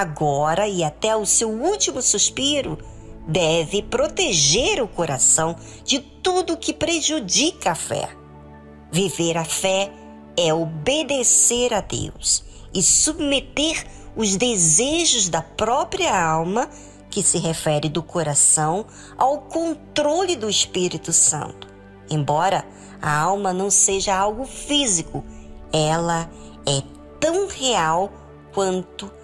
agora 0.00 0.66
e 0.66 0.82
até 0.82 1.16
o 1.16 1.24
seu 1.24 1.48
último 1.48 2.02
suspiro, 2.02 2.78
deve 3.26 3.82
proteger 3.82 4.82
o 4.82 4.88
coração 4.88 5.56
de 5.84 6.00
tudo 6.00 6.56
que 6.56 6.72
prejudica 6.72 7.70
a 7.72 7.74
fé. 7.74 8.08
Viver 8.90 9.36
a 9.36 9.44
fé 9.44 9.92
é 10.36 10.52
obedecer 10.52 11.72
a 11.72 11.80
Deus 11.80 12.44
e 12.74 12.82
submeter 12.82 13.86
os 14.16 14.36
desejos 14.36 15.28
da 15.28 15.42
própria 15.42 16.16
alma, 16.16 16.68
que 17.08 17.22
se 17.22 17.38
refere 17.38 17.88
do 17.88 18.02
coração, 18.02 18.86
ao 19.16 19.42
controle 19.42 20.34
do 20.34 20.50
Espírito 20.50 21.12
Santo. 21.12 21.68
Embora 22.10 22.64
a 23.00 23.16
alma 23.16 23.52
não 23.52 23.70
seja 23.70 24.16
algo 24.16 24.44
físico, 24.44 25.24
ela 25.72 26.28
é 26.66 26.82
tão 27.20 27.46
real 27.46 28.12
quanto 28.52 29.06
a 29.06 29.23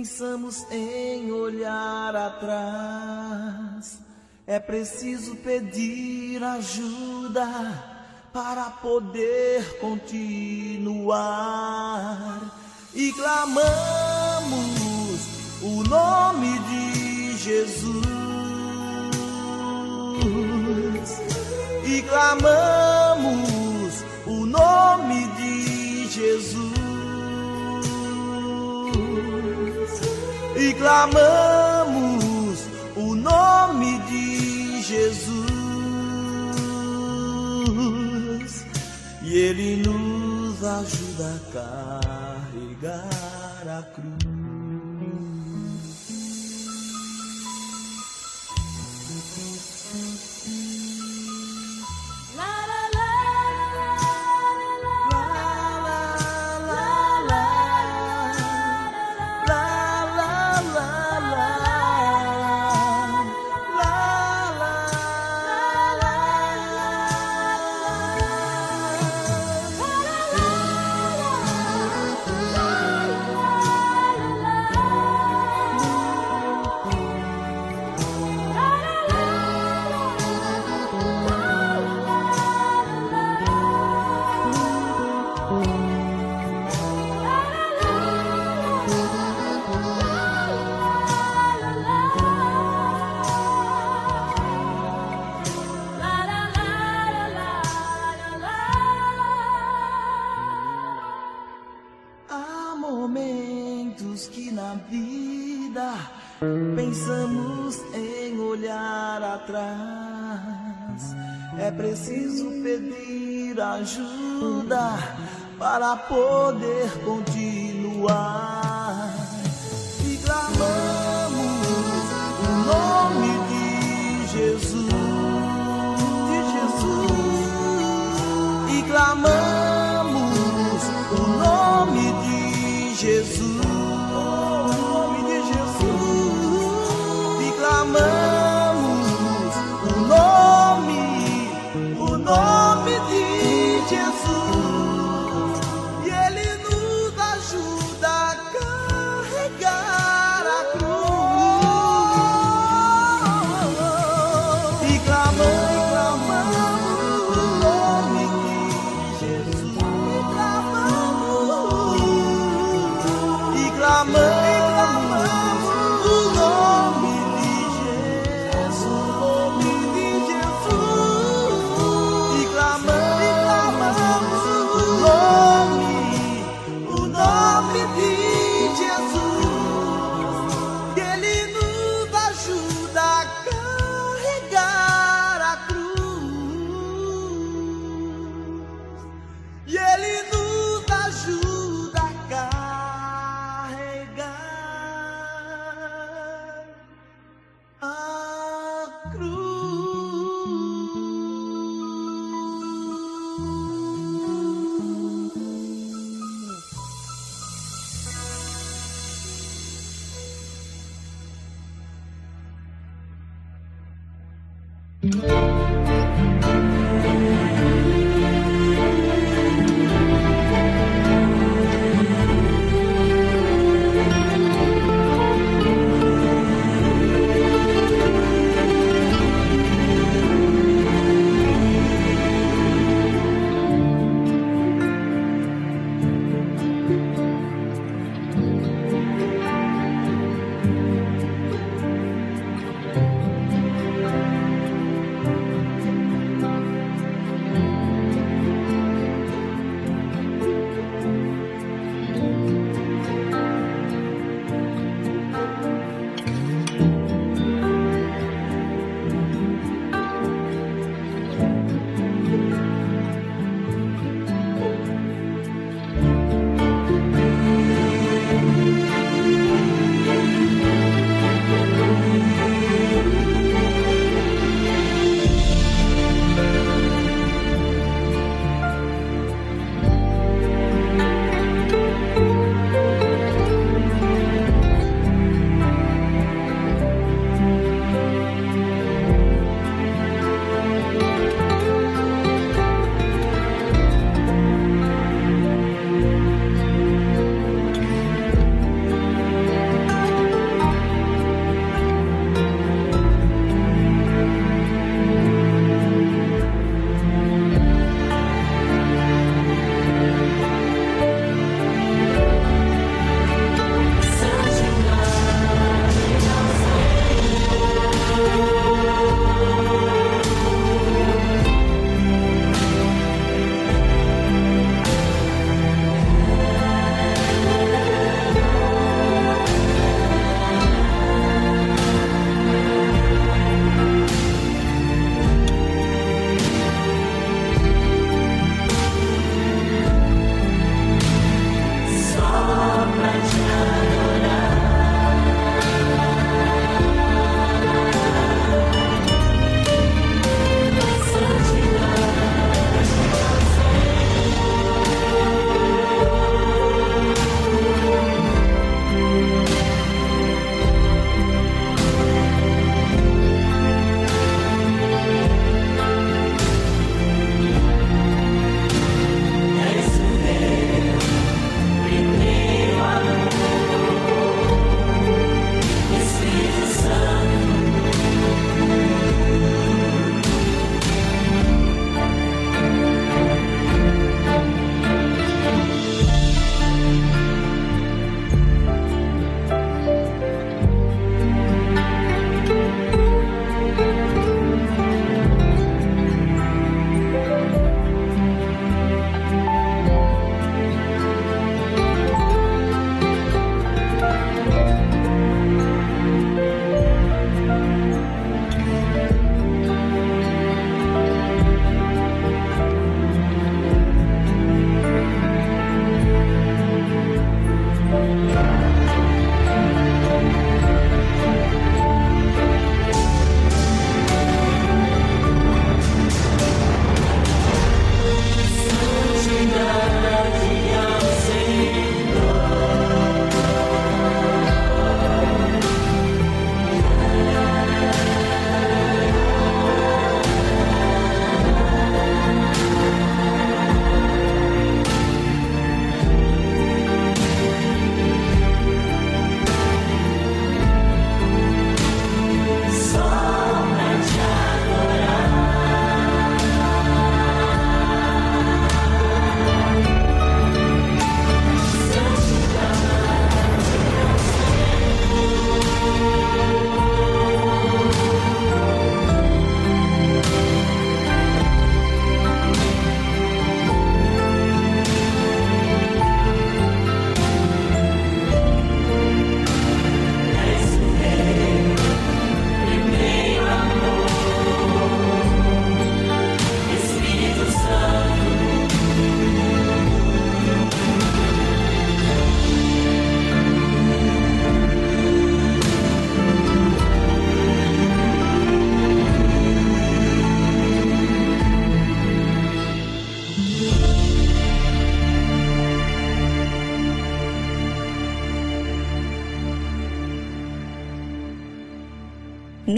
pensamos 0.00 0.66
em 0.70 1.30
olhar 1.30 2.16
atrás. 2.16 4.00
É 4.46 4.58
preciso 4.58 5.36
pedir 5.36 6.42
ajuda 6.42 7.46
para 8.32 8.70
poder 8.82 9.78
continuar. 9.78 11.20
E 12.94 13.12
clamamos 13.12 14.40
o 15.60 15.84
nome 15.86 16.58
de 16.60 17.36
Jesus. 17.36 18.06
E 21.84 22.02
clamamos 22.08 23.22
o 24.26 24.46
nome 24.46 25.26
de 25.36 26.08
Jesus. 26.08 26.79
E 30.60 30.74
clamamos 30.74 32.58
o 32.94 33.14
nome 33.14 33.98
de 34.00 34.82
Jesus 34.82 35.40
e 39.22 39.38
Ele 39.38 39.82
nos 39.82 40.62
ajuda 40.62 41.34
a 41.34 41.38
carregar 42.82 43.78
a 43.78 43.82
cruz. 43.94 44.29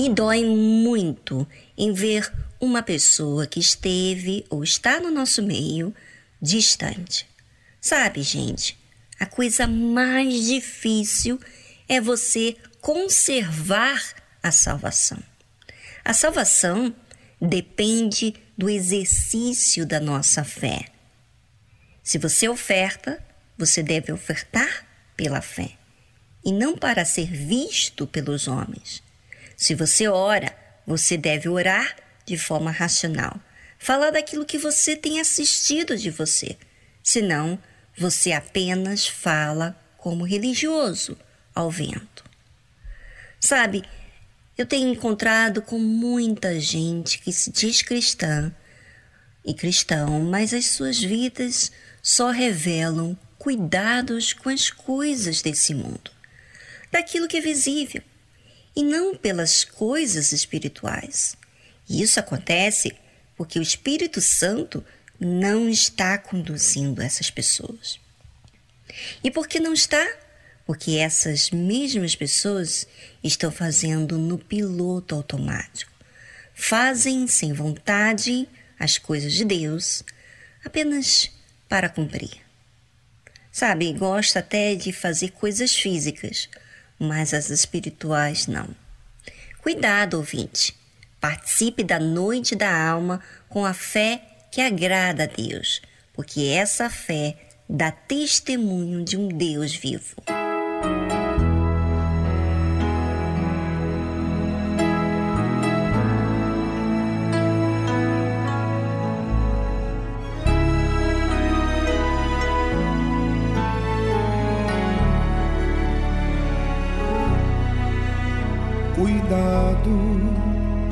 Me 0.03 0.09
dói 0.09 0.45
muito 0.45 1.47
em 1.79 1.93
ver 1.93 2.29
uma 2.61 2.83
pessoa 2.83 3.47
que 3.47 3.61
esteve 3.61 4.45
ou 4.51 4.65
está 4.65 4.99
no 4.99 5.13
nosso 5.13 5.41
meio 5.41 5.95
distante. 6.41 7.25
Sabe, 7.81 8.21
gente, 8.21 8.77
a 9.21 9.27
coisa 9.27 9.65
mais 9.69 10.47
difícil 10.47 11.39
é 11.89 12.01
você 12.01 12.57
conservar 12.81 14.03
a 14.43 14.51
salvação. 14.51 15.23
A 16.05 16.13
salvação 16.13 16.93
depende 17.41 18.35
do 18.59 18.69
exercício 18.69 19.87
da 19.87 20.01
nossa 20.01 20.43
fé. 20.43 20.87
Se 22.03 22.19
você 22.19 22.49
oferta, 22.49 23.25
você 23.57 23.85
deve 23.85 24.11
ofertar 24.11 24.85
pela 25.17 25.41
fé 25.41 25.79
e 26.45 26.51
não 26.51 26.77
para 26.77 27.05
ser 27.05 27.31
visto 27.31 28.05
pelos 28.05 28.49
homens. 28.49 29.01
Se 29.63 29.77
você 29.77 30.09
ora, 30.09 30.53
você 30.85 31.17
deve 31.17 31.49
orar 31.49 31.95
de 32.27 32.37
forma 32.37 32.73
racional. 32.73 33.41
Falar 33.79 34.11
daquilo 34.11 34.45
que 34.45 34.59
você 34.59 34.97
tem 34.97 35.21
assistido 35.21 35.97
de 35.97 36.11
você. 36.11 36.57
Senão, 37.01 37.57
você 37.97 38.33
apenas 38.33 39.07
fala 39.07 39.81
como 39.97 40.25
religioso 40.25 41.17
ao 41.55 41.71
vento. 41.71 42.25
Sabe, 43.39 43.85
eu 44.59 44.67
tenho 44.67 44.89
encontrado 44.89 45.63
com 45.63 45.79
muita 45.79 46.59
gente 46.59 47.21
que 47.21 47.33
se 47.33 47.53
diz 47.53 47.83
cristã 47.83 48.53
e 49.45 49.55
cristão, 49.55 50.25
mas 50.25 50.53
as 50.53 50.67
suas 50.67 50.99
vidas 50.99 51.71
só 52.03 52.33
revelam 52.33 53.17
cuidados 53.39 54.33
com 54.33 54.49
as 54.49 54.73
coisas 54.73 55.41
desse 55.41 55.73
mundo, 55.73 56.11
daquilo 56.91 57.29
que 57.29 57.37
é 57.37 57.41
visível, 57.41 58.03
e 58.75 58.83
não 58.83 59.15
pelas 59.15 59.65
coisas 59.65 60.33
espirituais. 60.33 61.37
E 61.89 62.03
isso 62.03 62.19
acontece 62.19 62.95
porque 63.37 63.59
o 63.59 63.63
Espírito 63.63 64.21
Santo 64.21 64.85
não 65.19 65.69
está 65.69 66.19
conduzindo 66.19 67.03
essas 67.03 67.31
pessoas. 67.31 68.01
E 69.23 69.31
por 69.31 69.47
que 69.47 69.61
não 69.61 69.73
está? 69.73 70.07
Porque 70.67 70.93
essas 70.93 71.51
mesmas 71.51 72.15
pessoas 72.15 72.87
estão 73.23 73.51
fazendo 73.51 74.19
no 74.19 74.39
piloto 74.39 75.15
automático. 75.15 75.93
Fazem 76.55 77.27
sem 77.27 77.53
vontade 77.53 78.49
as 78.79 78.99
coisas 78.99 79.33
de 79.33 79.45
Deus 79.45 80.05
apenas 80.65 81.31
para 81.69 81.89
cumprir. 81.89 82.41
Sabe, 83.51 83.93
gosta 83.93 84.39
até 84.39 84.75
de 84.75 84.93
fazer 84.93 85.31
coisas 85.31 85.75
físicas, 85.75 86.49
mas 87.03 87.35
as 87.35 87.51
espirituais 87.51 88.47
não. 88.47 88.69
Cuidado, 89.59 90.15
ouvinte. 90.17 90.75
Participe 91.21 91.83
da 91.83 91.99
noite 91.99 92.55
da 92.55 92.73
alma 92.73 93.21
com 93.49 93.65
a 93.65 93.75
fé 93.75 94.23
que 94.51 94.61
agrada 94.61 95.25
a 95.25 95.27
Deus, 95.27 95.83
porque 96.13 96.43
essa 96.43 96.89
fé 96.89 97.37
dá 97.69 97.91
testemunho 97.91 99.05
de 99.05 99.17
um 99.17 99.29
Deus 99.29 99.75
vivo. 99.75 100.17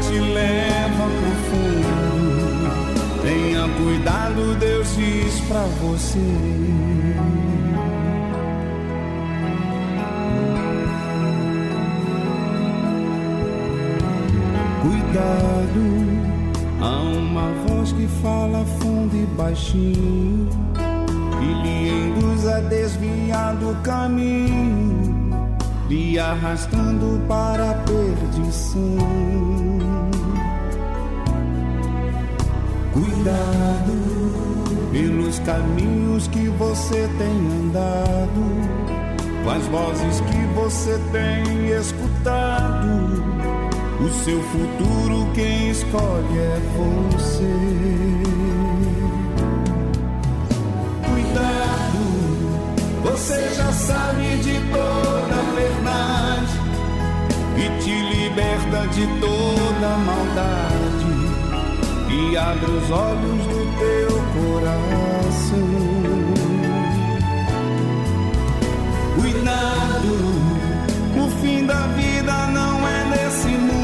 te 0.00 0.18
leva 0.20 1.04
pro 1.18 1.32
fundo. 1.48 3.22
Tenha 3.22 3.68
cuidado, 3.76 4.54
Deus 4.58 4.96
diz 4.96 5.40
pra 5.48 5.62
você. 5.80 6.18
Cuidado, 14.82 15.84
há 16.80 17.00
uma 17.02 17.52
voz 17.66 17.92
que 17.92 18.08
fala 18.22 18.64
fundo 18.80 19.14
e 19.14 19.26
baixinho 19.36 20.48
e 21.40 21.62
lhe 21.62 21.90
induz 21.90 22.46
a 22.46 22.60
desviar 22.60 23.54
do 23.56 23.74
caminho, 23.82 25.56
lhe 25.88 26.18
arrastando 26.18 27.20
para 27.28 27.70
a 27.70 27.74
perdição. 27.74 29.71
Cuidado 33.22 34.90
pelos 34.90 35.38
caminhos 35.38 36.26
que 36.26 36.48
você 36.48 37.08
tem 37.18 37.30
andado, 37.30 38.42
com 39.44 39.50
as 39.50 39.64
vozes 39.68 40.20
que 40.22 40.44
você 40.56 40.98
tem 41.12 41.68
escutado. 41.68 43.22
O 44.00 44.08
seu 44.24 44.42
futuro 44.42 45.30
quem 45.34 45.70
escolhe 45.70 46.36
é 46.36 46.58
você. 46.76 47.54
Cuidado, 51.08 52.02
você 53.04 53.54
já 53.54 53.72
sabe 53.72 54.36
de 54.38 54.58
toda 54.72 55.34
a 55.34 55.54
verdade 55.54 56.58
e 57.56 57.82
te 57.84 58.16
liberta 58.16 58.88
de 58.88 59.06
toda 59.20 59.86
a 59.86 59.98
maldade 59.98 61.01
e 62.12 62.36
abre 62.36 62.70
os 62.70 62.90
olhos 62.90 63.46
do 63.46 63.62
teu 63.78 64.12
coração. 64.36 65.72
Cuidado, 69.16 70.12
o 71.16 71.30
fim 71.40 71.64
da 71.64 71.86
vida 71.88 72.46
não 72.48 72.86
é 72.86 73.04
nesse 73.04 73.48
mundo. 73.48 73.82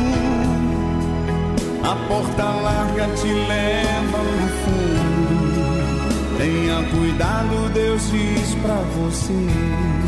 A 1.83 1.97
porta 2.07 2.45
larga 2.45 3.09
te 3.15 3.33
leva 3.33 4.19
no 4.19 4.49
fundo. 4.63 5.19
Tenha 6.37 6.83
cuidado, 6.91 7.73
Deus 7.73 8.11
diz 8.11 8.55
pra 8.57 8.77
você. 8.97 10.08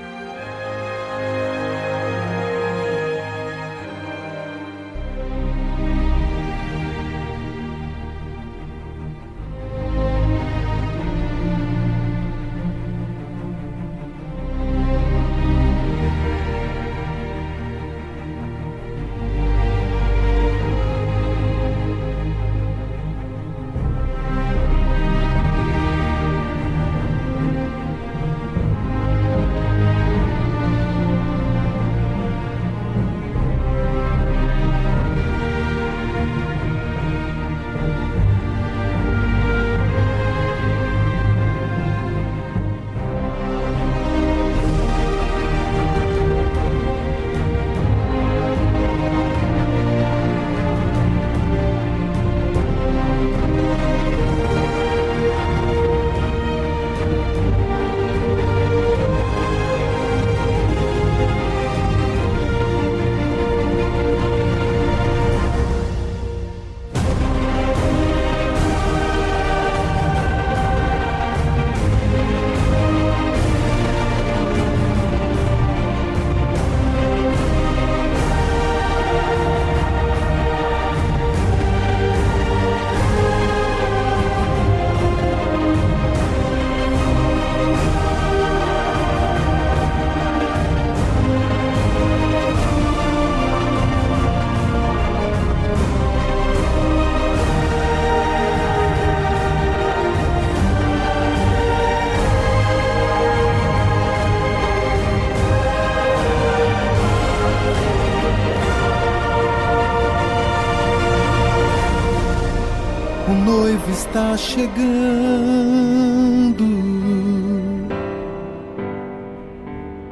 Chegando. 114.51 114.81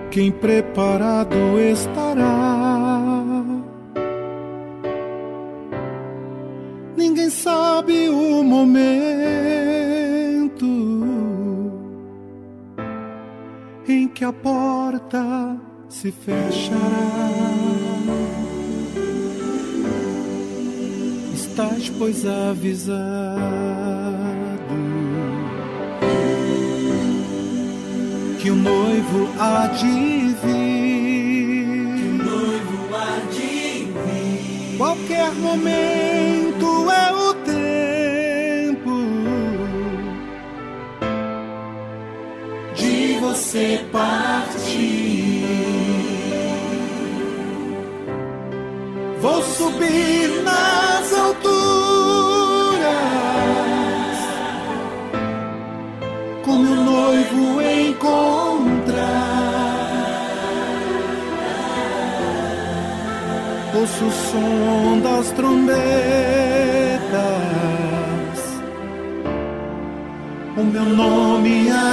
Quem 0.09 0.31
preparado 0.31 1.59
estará? 1.59 3.43
Ninguém 6.95 7.29
sabe 7.29 8.09
o 8.09 8.43
momento 8.43 8.79
em 13.87 14.07
que 14.07 14.23
a 14.23 14.33
porta 14.33 15.57
se 15.89 16.11
fechará. 16.11 16.79
estás, 21.33 21.89
pois, 21.89 22.25
avisado 22.25 24.08
noivo 28.59 29.29
há 29.39 29.67
de 29.67 30.35
vir. 30.41 31.95
Que 31.97 32.23
noivo 32.23 32.95
há 32.95 33.19
de 33.31 33.85
vir. 33.85 34.77
Qualquer 34.77 35.31
momento 35.33 36.28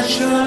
nome 0.09 0.46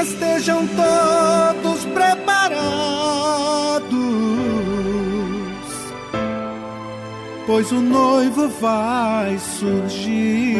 Estejam 0.00 0.64
todos 0.68 1.84
preparados, 1.86 2.28
pois 7.44 7.72
o 7.72 7.80
noivo 7.80 8.48
vai 8.60 9.36
surgir. 9.38 10.56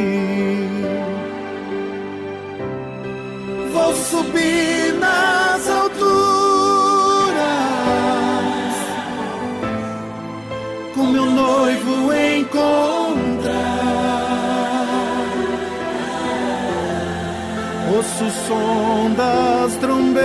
Vou 3.73 3.95
subir 3.95 4.95
nas 4.99 5.69
alturas 5.69 6.09
com 10.97 11.07
meu 11.07 11.27
noivo 11.27 12.13
encontrar. 12.13 12.98
O 18.21 18.31
som 18.31 19.13
das 19.15 19.77
trombetas, 19.77 20.19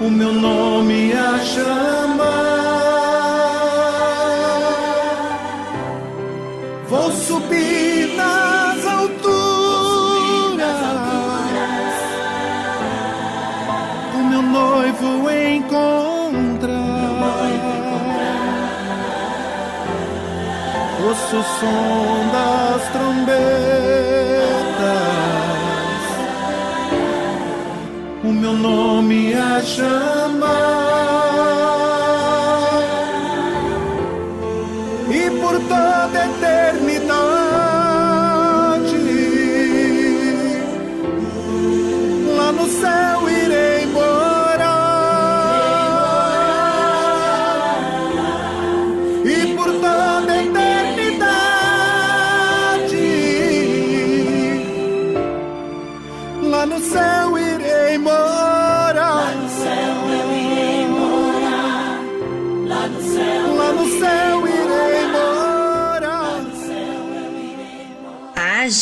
o 0.00 0.10
meu 0.10 0.32
nome 0.32 1.12
a 1.12 1.38
chamar. 1.40 2.22
Vou 6.88 7.10
subir 7.12 8.16
nas 8.16 8.86
alturas, 8.86 9.32
o 14.14 14.24
meu 14.24 14.42
noivo 14.42 15.21
Ouço 21.32 21.38
o 21.38 21.60
som 21.60 22.28
das 22.30 22.88
trombetas, 22.92 23.38
o 28.22 28.28
meu 28.28 28.52
nome 28.52 29.32
a 29.32 29.62
chamar. 29.62 31.01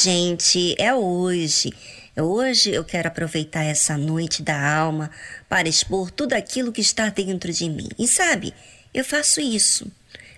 Gente, 0.02 0.74
é 0.78 0.94
hoje. 0.94 1.72
Hoje 2.16 2.70
eu 2.70 2.82
quero 2.82 3.08
aproveitar 3.08 3.64
essa 3.64 3.98
noite 3.98 4.42
da 4.42 4.58
alma 4.78 5.10
para 5.48 5.68
expor 5.68 6.10
tudo 6.10 6.32
aquilo 6.32 6.72
que 6.72 6.80
está 6.80 7.10
dentro 7.10 7.52
de 7.52 7.68
mim. 7.68 7.88
E 7.98 8.08
sabe, 8.08 8.54
eu 8.94 9.04
faço 9.04 9.40
isso. 9.40 9.90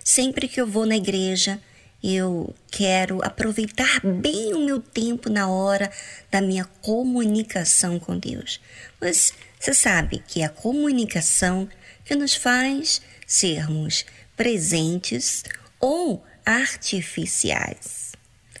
Sempre 0.03 0.49
que 0.49 0.59
eu 0.59 0.67
vou 0.67 0.85
na 0.85 0.97
igreja, 0.97 1.61
eu 2.03 2.53
quero 2.69 3.23
aproveitar 3.23 4.01
bem 4.03 4.53
o 4.53 4.65
meu 4.65 4.81
tempo 4.81 5.29
na 5.29 5.47
hora 5.47 5.89
da 6.29 6.41
minha 6.41 6.65
comunicação 6.81 7.97
com 7.99 8.17
Deus. 8.19 8.59
Mas 8.99 9.33
você 9.57 9.73
sabe 9.73 10.21
que 10.27 10.41
é 10.41 10.45
a 10.45 10.49
comunicação 10.49 11.69
que 12.03 12.15
nos 12.15 12.35
faz 12.35 13.01
sermos 13.25 14.05
presentes 14.35 15.43
ou 15.79 16.21
artificiais. 16.45 18.11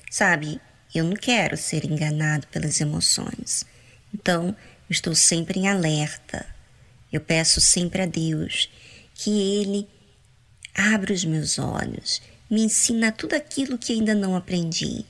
Sabe, 0.09 0.61
eu 0.93 1.03
não 1.03 1.15
quero 1.15 1.57
ser 1.57 1.85
enganado 1.85 2.47
pelas 2.47 2.79
emoções. 2.79 3.65
Então, 4.13 4.47
eu 4.47 4.91
estou 4.91 5.15
sempre 5.15 5.59
em 5.59 5.67
alerta. 5.67 6.45
Eu 7.11 7.21
peço 7.21 7.59
sempre 7.61 8.01
a 8.01 8.05
Deus 8.05 8.69
que 9.15 9.29
Ele 9.29 9.87
abra 10.73 11.13
os 11.13 11.23
meus 11.23 11.59
olhos, 11.59 12.21
me 12.49 12.63
ensina 12.63 13.11
tudo 13.11 13.35
aquilo 13.35 13.77
que 13.77 13.93
ainda 13.93 14.15
não 14.15 14.35
aprendi, 14.35 15.05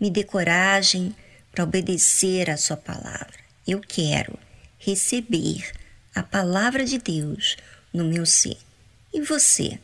me 0.00 0.10
dê 0.10 0.24
coragem 0.24 1.14
para 1.52 1.64
obedecer 1.64 2.50
a 2.50 2.56
Sua 2.56 2.76
palavra. 2.76 3.38
Eu 3.66 3.80
quero 3.80 4.38
receber 4.78 5.72
a 6.14 6.22
palavra 6.22 6.84
de 6.84 6.98
Deus 6.98 7.56
no 7.92 8.04
meu 8.04 8.26
ser. 8.26 8.58
E 9.12 9.20
você? 9.20 9.78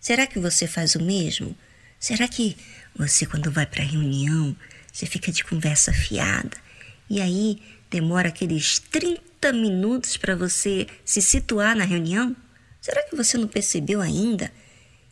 Será 0.00 0.26
que 0.26 0.38
você 0.38 0.66
faz 0.66 0.94
o 0.94 1.02
mesmo? 1.02 1.56
Será 1.98 2.28
que 2.28 2.56
você, 2.96 3.26
quando 3.26 3.50
vai 3.50 3.66
para 3.66 3.82
a 3.82 3.86
reunião, 3.86 4.56
você 4.98 5.06
fica 5.06 5.30
de 5.30 5.44
conversa 5.44 5.92
fiada 5.92 6.56
e 7.08 7.20
aí 7.20 7.62
demora 7.88 8.30
aqueles 8.30 8.80
30 8.80 9.52
minutos 9.52 10.16
para 10.16 10.34
você 10.34 10.88
se 11.04 11.22
situar 11.22 11.76
na 11.76 11.84
reunião? 11.84 12.34
Será 12.80 13.04
que 13.04 13.14
você 13.14 13.38
não 13.38 13.46
percebeu 13.46 14.00
ainda 14.00 14.52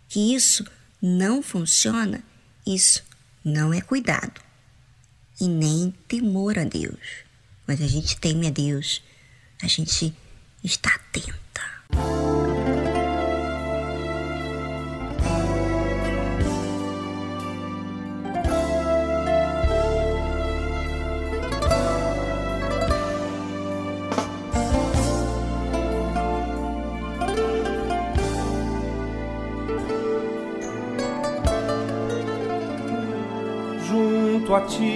que 0.09 0.35
isso 0.35 0.67
não 1.01 1.41
funciona? 1.41 2.21
Isso 2.67 3.05
não 3.45 3.73
é 3.73 3.81
cuidado 3.81 4.41
e 5.41 5.47
nem 5.47 5.95
temor 6.09 6.59
a 6.59 6.65
Deus. 6.65 6.99
Mas 7.65 7.81
a 7.81 7.87
gente 7.87 8.17
teme 8.17 8.49
a 8.49 8.51
Deus, 8.51 9.05
a 9.63 9.69
gente 9.69 10.13
está 10.65 10.91
atenta. 10.97 12.46
Ti, 34.67 34.96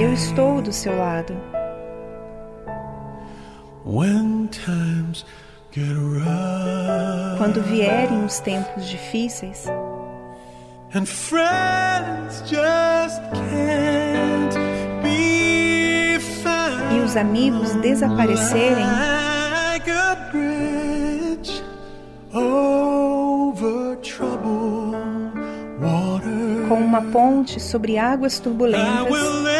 Eu 0.00 0.12
estou 0.12 0.60
do 0.60 0.72
seu 0.72 0.96
lado. 0.98 1.34
Quando 7.38 7.62
vierem 7.62 8.24
os 8.24 8.40
tempos 8.40 8.86
difíceis 8.86 9.66
e 16.92 17.00
os 17.00 17.16
amigos 17.16 17.74
desaparecerem, 17.76 18.84
com 26.68 26.80
uma 26.80 27.02
ponte 27.02 27.60
sobre 27.60 27.98
águas 27.98 28.38
turbulentas, 28.38 29.53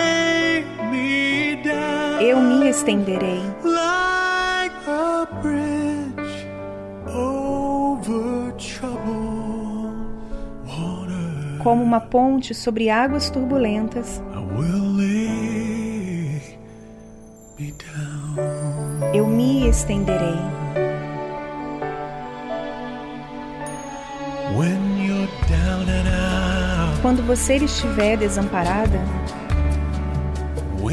estenderei 2.75 3.41
like 3.63 4.75
a 4.89 5.27
bridge 5.41 6.47
over 7.07 8.53
troubled 8.57 10.11
water. 10.67 11.59
como 11.63 11.85
uma 11.85 12.01
ponte 12.01 12.53
sobre 12.53 12.91
águas 12.91 13.31
turbulentas. 13.31 14.21
I 14.35 14.39
will 14.57 14.97
lay 14.97 16.59
me 17.59 17.73
down. 17.73 19.15
Eu 19.15 19.29
me 19.29 19.69
estenderei. 19.69 20.35
When 24.57 25.07
you're 25.07 25.29
down 25.49 25.89
and 25.89 26.09
out, 26.09 27.01
Quando 27.03 27.23
você 27.23 27.57
estiver 27.57 28.17
desamparada, 28.17 28.99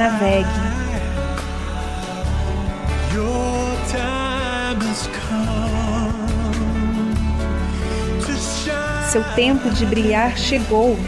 Navegue. 0.00 0.48
Seu 9.10 9.22
tempo 9.34 9.68
de 9.68 9.84
brilhar 9.84 10.38
chegou. 10.38 10.98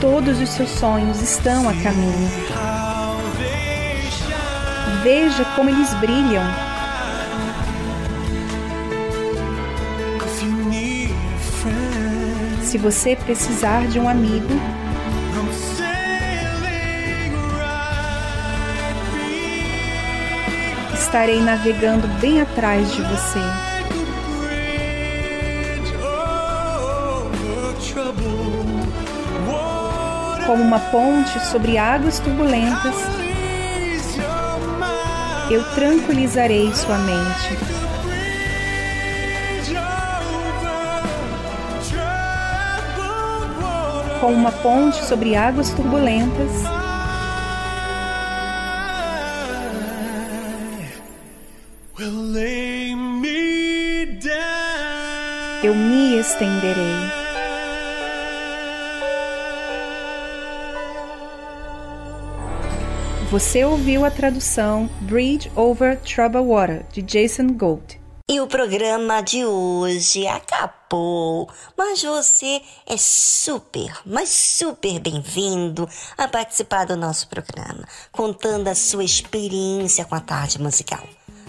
Todos 0.00 0.40
os 0.40 0.48
seus 0.48 0.70
sonhos 0.70 1.22
estão 1.22 1.68
a 1.68 1.74
caminho. 1.74 2.30
Veja 5.04 5.44
como 5.54 5.70
eles 5.70 5.94
brilham. 5.94 6.71
Se 12.72 12.78
você 12.78 13.14
precisar 13.14 13.86
de 13.86 14.00
um 14.00 14.08
amigo, 14.08 14.48
estarei 20.94 21.38
navegando 21.42 22.08
bem 22.18 22.40
atrás 22.40 22.90
de 22.90 23.02
você. 23.02 23.40
Como 30.46 30.62
uma 30.62 30.80
ponte 30.80 31.38
sobre 31.44 31.76
águas 31.76 32.20
turbulentas, 32.20 32.94
eu 35.50 35.62
tranquilizarei 35.74 36.74
sua 36.74 36.96
mente. 36.96 37.81
Como 44.22 44.36
uma 44.36 44.52
ponte 44.52 45.04
sobre 45.04 45.34
águas 45.34 45.70
turbulentas, 45.70 46.52
eu 55.64 55.74
me 55.74 56.20
estenderei. 56.20 56.72
Você 63.28 63.64
ouviu 63.64 64.04
a 64.04 64.10
tradução 64.12 64.88
Bridge 65.00 65.50
Over 65.56 65.98
Troubled 65.98 66.46
Water 66.46 66.86
de 66.92 67.02
Jason 67.02 67.48
Gold. 67.48 68.01
Programa 68.52 69.22
de 69.22 69.46
hoje 69.46 70.26
acabou, 70.26 71.48
mas 71.74 72.02
você 72.02 72.60
é 72.84 72.98
super, 72.98 73.98
mas 74.04 74.28
super 74.28 75.00
bem-vindo 75.00 75.88
a 76.18 76.28
participar 76.28 76.84
do 76.84 76.94
nosso 76.94 77.28
programa, 77.28 77.82
contando 78.12 78.68
a 78.68 78.74
sua 78.74 79.04
experiência 79.04 80.04
com 80.04 80.14
a 80.14 80.20
tarde 80.20 80.60
musical. 80.60 81.02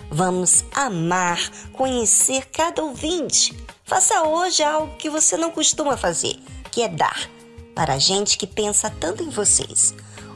Vamos 0.10 0.64
amar 0.74 1.38
conhecer 1.74 2.46
cada 2.46 2.82
ouvinte. 2.82 3.54
Faça 3.84 4.24
hoje 4.24 4.64
algo 4.64 4.96
que 4.96 5.10
você 5.10 5.36
não 5.36 5.52
costuma 5.52 5.98
fazer, 5.98 6.38
que 6.72 6.84
é 6.84 6.88
dar 6.88 7.30
para 7.76 7.96
a 7.96 8.00
gente 8.00 8.38
que 8.38 8.48
pensa 8.48 8.90
tanto 8.90 9.22
em 9.22 9.30
vocês. 9.30 9.94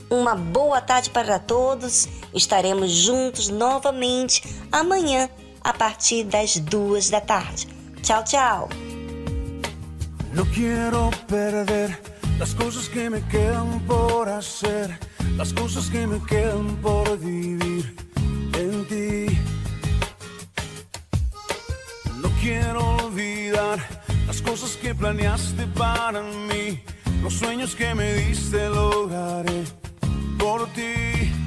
Uma 0.10 0.36
boa 0.36 0.82
tarde 0.82 1.12
para 1.12 1.40
todos. 1.40 2.10
Estaremos 2.34 2.92
juntos 2.92 3.48
novamente 3.48 4.44
amanhã 4.70 5.30
a 5.68 5.74
partir 5.74 6.24
das 6.24 6.58
duas 6.58 7.10
da 7.10 7.20
tarde. 7.20 7.68
Tchau, 8.02 8.24
tchau. 8.24 8.70
No 10.32 10.46
quiero 10.46 11.12
perder 11.28 12.02
las 12.40 12.54
cosas 12.54 12.88
que 12.88 13.10
me 13.10 13.22
quedan 13.28 13.82
por 13.82 14.30
hacer, 14.30 14.98
las 15.36 15.52
cosas 15.52 15.90
que 15.90 16.08
me 16.08 16.20
quedan 16.26 16.78
por 16.78 17.18
vivir 17.20 17.94
en 18.54 18.86
ti. 18.88 19.38
No 22.22 22.30
quiero 22.40 22.96
olvidar 23.04 23.78
las 24.26 24.42
cosas 24.42 24.72
que 24.78 24.96
planeaste 24.96 25.68
para 25.76 26.22
mí, 26.22 26.82
los 27.22 27.34
sueños 27.34 27.76
que 27.76 27.94
me 27.94 28.14
diste 28.14 28.70
lograré 28.70 29.66
por 30.40 30.66
ti. 30.70 31.47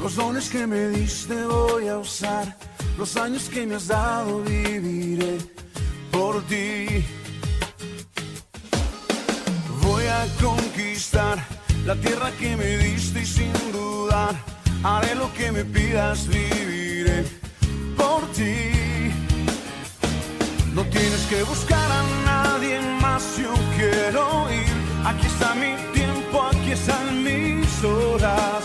Los 0.00 0.14
dones 0.14 0.48
que 0.48 0.66
me 0.66 0.88
diste 0.88 1.44
voy 1.44 1.88
a 1.88 1.98
usar. 1.98 2.56
Los 2.96 3.16
años 3.16 3.48
que 3.48 3.66
me 3.66 3.74
has 3.74 3.88
dado 3.88 4.42
viviré 4.42 5.38
por 6.10 6.42
ti. 6.42 7.04
Voy 9.82 10.04
a 10.04 10.26
conquistar 10.40 11.38
la 11.84 11.94
tierra 11.96 12.30
que 12.38 12.56
me 12.56 12.78
diste 12.78 13.22
y 13.22 13.26
sin 13.26 13.52
dudar 13.72 14.34
haré 14.82 15.14
lo 15.14 15.32
que 15.34 15.50
me 15.52 15.64
pidas, 15.64 16.28
viviré 16.28 17.24
por 17.96 18.26
ti. 18.32 19.10
No 20.74 20.82
tienes 20.84 21.26
que 21.28 21.42
buscar 21.42 21.90
a 21.90 22.02
nadie 22.24 22.80
más, 23.00 23.36
yo 23.36 23.52
quiero 23.76 24.48
ir. 24.52 24.76
Aquí 25.04 25.26
está 25.26 25.54
mi 25.54 25.74
tiempo, 25.92 26.42
aquí 26.42 26.72
están 26.72 27.22
mis 27.24 27.84
horas. 27.84 28.64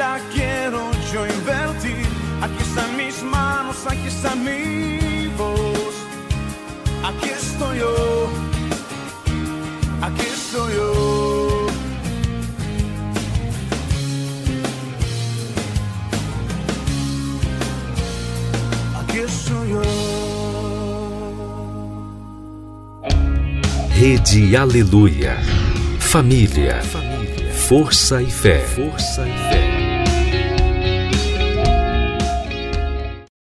la 0.00 0.18
quiero 0.32 0.90
yo 1.12 1.20
invertir. 1.26 2.06
Aquí 2.44 2.60
están 2.68 2.90
mis 2.96 3.22
manos, 3.22 3.76
aquí 3.86 4.06
está 4.06 4.34
mi 4.34 5.28
voz. 5.36 5.94
Aquí 7.08 7.28
estoy 7.40 7.78
yo. 7.78 8.30
Aquí 10.06 10.26
estoy 10.36 10.70
yo. 10.78 11.66
Aquí 19.00 19.18
estoy 19.30 19.66
yo. 19.74 19.82
Rede 23.98 24.56
Aleluia. 24.56 25.32
Família. 25.98 26.80
Força 27.68 28.22
e 28.22 28.30
fé. 28.30 28.58
Força 28.76 29.22
e 29.28 29.36
fé. 29.50 29.69